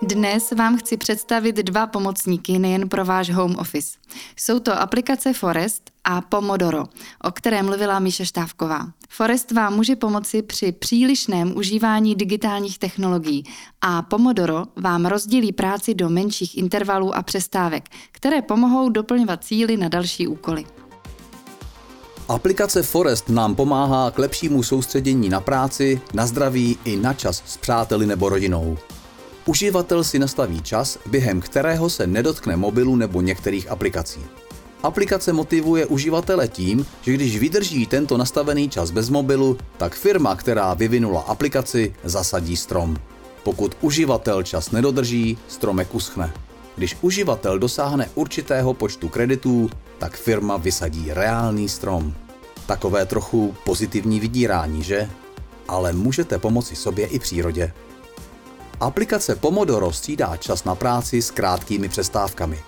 Dnes 0.07 0.51
vám 0.53 0.77
chci 0.77 0.97
představit 0.97 1.57
dva 1.57 1.87
pomocníky 1.87 2.59
nejen 2.59 2.89
pro 2.89 3.05
váš 3.05 3.31
home 3.31 3.57
office. 3.59 3.99
Jsou 4.37 4.59
to 4.59 4.81
aplikace 4.81 5.33
Forest 5.33 5.91
a 6.05 6.21
Pomodoro, 6.21 6.85
o 7.25 7.31
které 7.31 7.63
mluvila 7.63 7.99
Míša 7.99 8.25
Štávková. 8.25 8.87
Forest 9.09 9.53
vám 9.53 9.77
může 9.77 9.97
pomoci 9.97 10.43
při 10.43 10.73
přílišném 10.73 11.57
užívání 11.57 12.15
digitálních 12.15 12.79
technologií 12.79 13.45
a 13.81 14.03
Pomodoro 14.03 14.65
vám 14.77 15.07
rozdělí 15.07 15.53
práci 15.53 15.95
do 15.95 16.09
menších 16.09 16.59
intervalů 16.59 17.17
a 17.17 17.23
přestávek, 17.23 17.89
které 18.13 18.43
pomohou 18.43 18.89
doplňovat 18.89 19.45
cíly 19.45 19.77
na 19.77 19.89
další 19.89 20.27
úkoly. 20.27 20.65
Aplikace 22.29 22.83
Forest 22.83 23.29
nám 23.29 23.55
pomáhá 23.55 24.11
k 24.11 24.19
lepšímu 24.19 24.63
soustředění 24.63 25.29
na 25.29 25.41
práci, 25.41 26.01
na 26.15 26.27
zdraví 26.27 26.79
i 26.85 26.97
na 26.97 27.15
čas 27.15 27.43
s 27.47 27.57
přáteli 27.57 28.07
nebo 28.07 28.29
rodinou. 28.29 28.79
Uživatel 29.47 30.05
si 30.05 30.19
nastaví 30.19 30.63
čas, 30.63 30.99
během 31.07 31.41
kterého 31.41 31.91
se 31.91 32.07
nedotkne 32.07 32.57
mobilu 32.57 32.97
nebo 32.97 33.21
některých 33.21 33.71
aplikací. 33.71 34.21
Aplikace 34.83 35.33
motivuje 35.33 35.87
uživatele 35.87 36.49
tím, 36.49 36.87
že 37.03 37.13
když 37.13 37.39
vydrží 37.39 37.87
tento 37.87 38.17
nastavený 38.17 38.69
čas 38.69 38.91
bez 38.91 39.11
mobilu, 39.11 39.59
tak 39.77 39.95
firma, 39.95 40.37
která 40.37 40.75
vyvinula 40.75 41.21
aplikaci, 41.21 41.95
zasadí 42.05 42.57
strom. 42.57 42.97
Pokud 43.43 43.77
uživatel 43.81 44.43
čas 44.43 44.71
nedodrží, 44.71 45.39
stromek 45.49 45.95
uschne. 45.95 46.33
Když 46.77 46.97
uživatel 47.01 47.59
dosáhne 47.59 48.11
určitého 48.15 48.75
počtu 48.75 49.09
kreditů, 49.09 49.71
tak 49.99 50.17
firma 50.17 50.57
vysadí 50.57 51.07
reálný 51.13 51.69
strom. 51.69 52.15
Takové 52.67 53.07
trochu 53.07 53.55
pozitivní 53.65 54.21
vydírání, 54.21 54.83
že? 54.83 55.11
Ale 55.69 55.93
můžete 55.93 56.39
pomoci 56.39 56.77
sobě 56.77 57.07
i 57.07 57.19
přírodě. 57.19 57.73
Aplikace 58.83 59.37
Pomodoro 59.37 59.93
střídá 59.93 60.37
čas 60.37 60.65
na 60.65 60.75
práci 60.75 61.23
s 61.23 61.31
krátkými 61.31 61.89
přestávkami. 61.89 62.59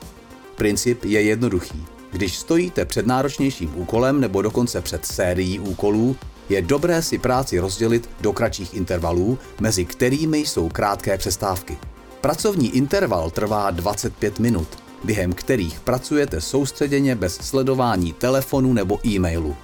Princip 0.56 1.04
je 1.04 1.22
jednoduchý. 1.22 1.84
Když 2.12 2.38
stojíte 2.38 2.84
před 2.84 3.06
náročnějším 3.06 3.72
úkolem 3.74 4.20
nebo 4.20 4.42
dokonce 4.42 4.80
před 4.80 5.06
sérií 5.06 5.60
úkolů, 5.60 6.16
je 6.48 6.62
dobré 6.62 7.02
si 7.02 7.18
práci 7.18 7.58
rozdělit 7.58 8.10
do 8.20 8.32
kratších 8.32 8.74
intervalů, 8.74 9.38
mezi 9.60 9.84
kterými 9.84 10.38
jsou 10.38 10.68
krátké 10.68 11.18
přestávky. 11.18 11.78
Pracovní 12.20 12.76
interval 12.76 13.30
trvá 13.30 13.70
25 13.70 14.38
minut, 14.38 14.68
během 15.04 15.32
kterých 15.32 15.80
pracujete 15.80 16.40
soustředěně 16.40 17.14
bez 17.14 17.34
sledování 17.34 18.12
telefonu 18.12 18.72
nebo 18.72 19.06
e-mailu. 19.06 19.56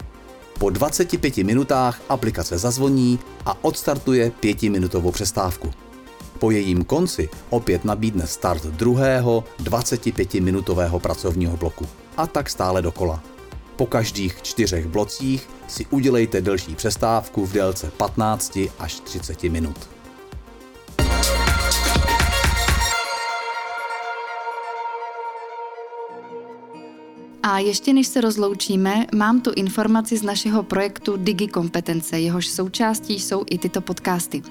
Po 0.58 0.70
25 0.70 1.36
minutách 1.36 2.00
aplikace 2.08 2.58
zazvoní 2.58 3.18
a 3.46 3.64
odstartuje 3.64 4.32
pětiminutovou 4.40 5.10
přestávku. 5.10 5.70
Po 6.40 6.50
jejím 6.50 6.84
konci 6.84 7.28
opět 7.50 7.84
nabídne 7.84 8.26
start 8.26 8.62
druhého 8.62 9.44
25-minutového 9.62 11.00
pracovního 11.00 11.56
bloku. 11.56 11.86
A 12.16 12.26
tak 12.26 12.50
stále 12.50 12.82
dokola. 12.82 13.22
Po 13.76 13.86
každých 13.86 14.42
čtyřech 14.42 14.86
blocích 14.86 15.48
si 15.68 15.86
udělejte 15.86 16.40
delší 16.40 16.74
přestávku 16.74 17.46
v 17.46 17.52
délce 17.52 17.90
15 17.96 18.58
až 18.78 19.00
30 19.00 19.42
minut. 19.42 19.99
A 27.50 27.58
ještě 27.58 27.92
než 27.92 28.06
se 28.06 28.20
rozloučíme, 28.20 29.06
mám 29.14 29.40
tu 29.40 29.52
informaci 29.56 30.16
z 30.16 30.22
našeho 30.22 30.62
projektu 30.62 31.16
Digi 31.16 31.48
Kompetence, 31.48 32.20
jehož 32.20 32.48
součástí 32.48 33.20
jsou 33.20 33.44
i 33.50 33.58
tyto 33.58 33.80
podcasty. 33.80 34.42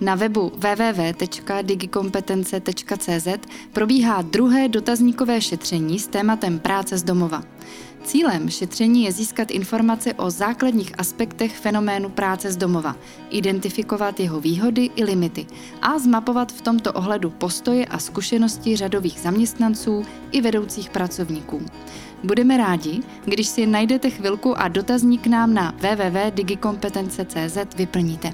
Na 0.00 0.14
webu 0.14 0.52
www.digikompetence.cz 0.54 3.28
probíhá 3.72 4.22
druhé 4.22 4.68
dotazníkové 4.68 5.40
šetření 5.40 5.98
s 5.98 6.06
tématem 6.06 6.58
práce 6.58 6.98
z 6.98 7.02
domova. 7.02 7.42
Cílem 8.04 8.50
šetření 8.50 9.04
je 9.04 9.12
získat 9.12 9.50
informace 9.50 10.14
o 10.14 10.30
základních 10.30 10.98
aspektech 10.98 11.58
fenoménu 11.58 12.08
práce 12.08 12.52
z 12.52 12.56
domova, 12.56 12.96
identifikovat 13.30 14.20
jeho 14.20 14.40
výhody 14.40 14.90
i 14.96 15.04
limity 15.04 15.46
a 15.82 15.98
zmapovat 15.98 16.52
v 16.52 16.62
tomto 16.62 16.92
ohledu 16.92 17.30
postoje 17.30 17.86
a 17.86 17.98
zkušenosti 17.98 18.76
řadových 18.76 19.20
zaměstnanců 19.20 20.02
i 20.32 20.40
vedoucích 20.40 20.90
pracovníků. 20.90 21.62
Budeme 22.24 22.56
rádi, 22.56 23.00
když 23.24 23.46
si 23.46 23.66
najdete 23.66 24.10
chvilku 24.10 24.58
a 24.58 24.68
dotazník 24.68 25.26
nám 25.26 25.54
na 25.54 25.74
www.digikompetence.cz 25.78 27.58
vyplníte. 27.76 28.32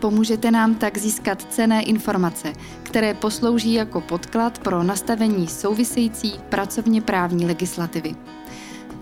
Pomůžete 0.00 0.50
nám 0.50 0.74
tak 0.74 0.98
získat 0.98 1.46
cené 1.52 1.82
informace, 1.82 2.52
které 2.82 3.14
poslouží 3.14 3.72
jako 3.72 4.00
podklad 4.00 4.58
pro 4.58 4.82
nastavení 4.82 5.48
související 5.48 6.34
pracovně 6.48 7.02
právní 7.02 7.46
legislativy. 7.46 8.14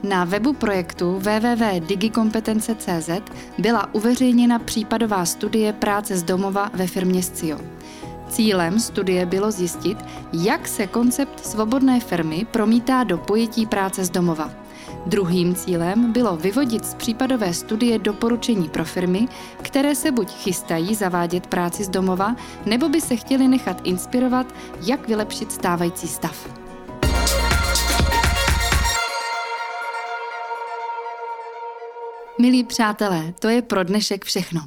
Na 0.02 0.24
webu 0.24 0.52
projektu 0.52 1.18
www.digikompetence.cz 1.18 3.10
byla 3.58 3.94
uveřejněna 3.94 4.58
případová 4.58 5.24
studie 5.24 5.72
práce 5.72 6.16
z 6.16 6.22
domova 6.22 6.70
ve 6.74 6.86
firmě 6.86 7.22
Scio. 7.22 7.58
Cílem 8.28 8.80
studie 8.80 9.26
bylo 9.26 9.50
zjistit, 9.50 9.98
jak 10.32 10.68
se 10.68 10.86
koncept 10.86 11.46
svobodné 11.46 12.00
firmy 12.00 12.46
promítá 12.50 13.04
do 13.04 13.18
pojetí 13.18 13.66
práce 13.66 14.04
z 14.04 14.10
domova. 14.10 14.50
Druhým 15.06 15.54
cílem 15.54 16.12
bylo 16.12 16.36
vyvodit 16.36 16.84
z 16.84 16.94
případové 16.94 17.54
studie 17.54 17.98
doporučení 17.98 18.68
pro 18.68 18.84
firmy, 18.84 19.28
které 19.62 19.94
se 19.94 20.12
buď 20.12 20.30
chystají 20.30 20.94
zavádět 20.94 21.46
práci 21.46 21.84
z 21.84 21.88
domova, 21.88 22.36
nebo 22.66 22.88
by 22.88 23.00
se 23.00 23.16
chtěli 23.16 23.48
nechat 23.48 23.80
inspirovat, 23.84 24.54
jak 24.82 25.08
vylepšit 25.08 25.52
stávající 25.52 26.08
stav. 26.08 26.48
Milí 32.40 32.64
přátelé, 32.64 33.34
to 33.38 33.48
je 33.48 33.62
pro 33.62 33.84
dnešek 33.84 34.24
všechno. 34.24 34.60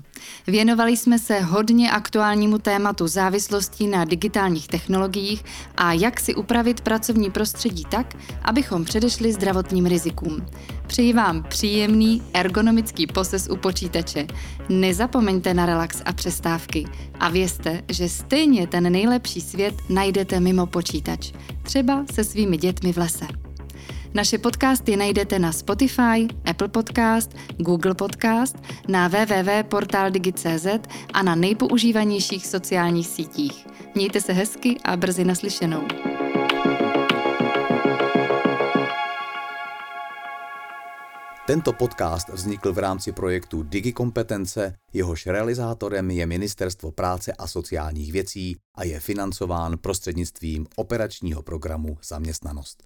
Věnovali 0.48 0.98
jsme 0.98 1.20
se 1.20 1.40
hodně 1.40 1.92
aktuálnímu 1.92 2.58
tématu 2.58 3.08
závislostí 3.08 3.88
na 3.88 4.06
digitálních 4.06 4.68
technologiích 4.68 5.44
a 5.78 5.94
jak 5.94 6.20
si 6.20 6.36
upravit 6.36 6.82
pracovní 6.82 7.32
prostředí 7.32 7.84
tak, 7.90 8.16
abychom 8.42 8.86
předešli 8.86 9.34
zdravotním 9.34 9.86
rizikům. 9.86 10.46
Přeji 10.88 11.14
vám 11.14 11.44
příjemný 11.44 12.24
ergonomický 12.34 13.08
poses 13.08 13.48
u 13.52 13.56
počítače. 13.56 14.28
Nezapomeňte 14.70 15.54
na 15.54 15.66
relax 15.66 16.02
a 16.06 16.14
přestávky. 16.14 16.86
A 17.20 17.30
vězte, 17.30 17.82
že 17.90 18.10
stejně 18.10 18.68
ten 18.68 18.92
nejlepší 18.92 19.42
svět 19.42 19.76
najdete 19.90 20.40
mimo 20.40 20.66
počítač. 20.66 21.32
Třeba 21.64 22.06
se 22.14 22.24
svými 22.24 22.58
dětmi 22.58 22.94
v 22.94 22.98
lese. 22.98 23.28
Naše 24.14 24.38
podcasty 24.38 24.98
najdete 24.98 25.40
na 25.40 25.52
Spotify, 25.52 26.28
Apple 26.46 26.68
Podcast, 26.68 27.32
Google 27.58 27.96
Podcast, 27.96 28.58
na 28.88 29.08
www.portaldigi.cz 29.08 30.68
a 31.14 31.24
na 31.24 31.36
nejpoužívanějších 31.36 32.48
sociálních 32.48 33.08
sítích. 33.08 33.68
Mějte 33.96 34.22
se 34.22 34.34
hezky 34.34 34.78
a 34.86 34.98
brzy 34.98 35.24
naslyšenou. 35.26 35.88
Tento 41.48 41.74
podcast 41.74 42.30
vznikl 42.30 42.74
v 42.74 42.78
rámci 42.78 43.12
projektu 43.12 43.64
Digikompetence, 43.64 44.74
jehož 44.94 45.26
realizátorem 45.26 46.12
je 46.12 46.26
Ministerstvo 46.26 46.92
práce 46.92 47.34
a 47.34 47.48
sociálních 47.48 48.12
věcí 48.12 48.58
a 48.76 48.84
je 48.84 49.00
financován 49.00 49.78
prostřednictvím 49.78 50.68
operačního 50.76 51.44
programu 51.44 51.98
Zaměstnanost. 52.04 52.84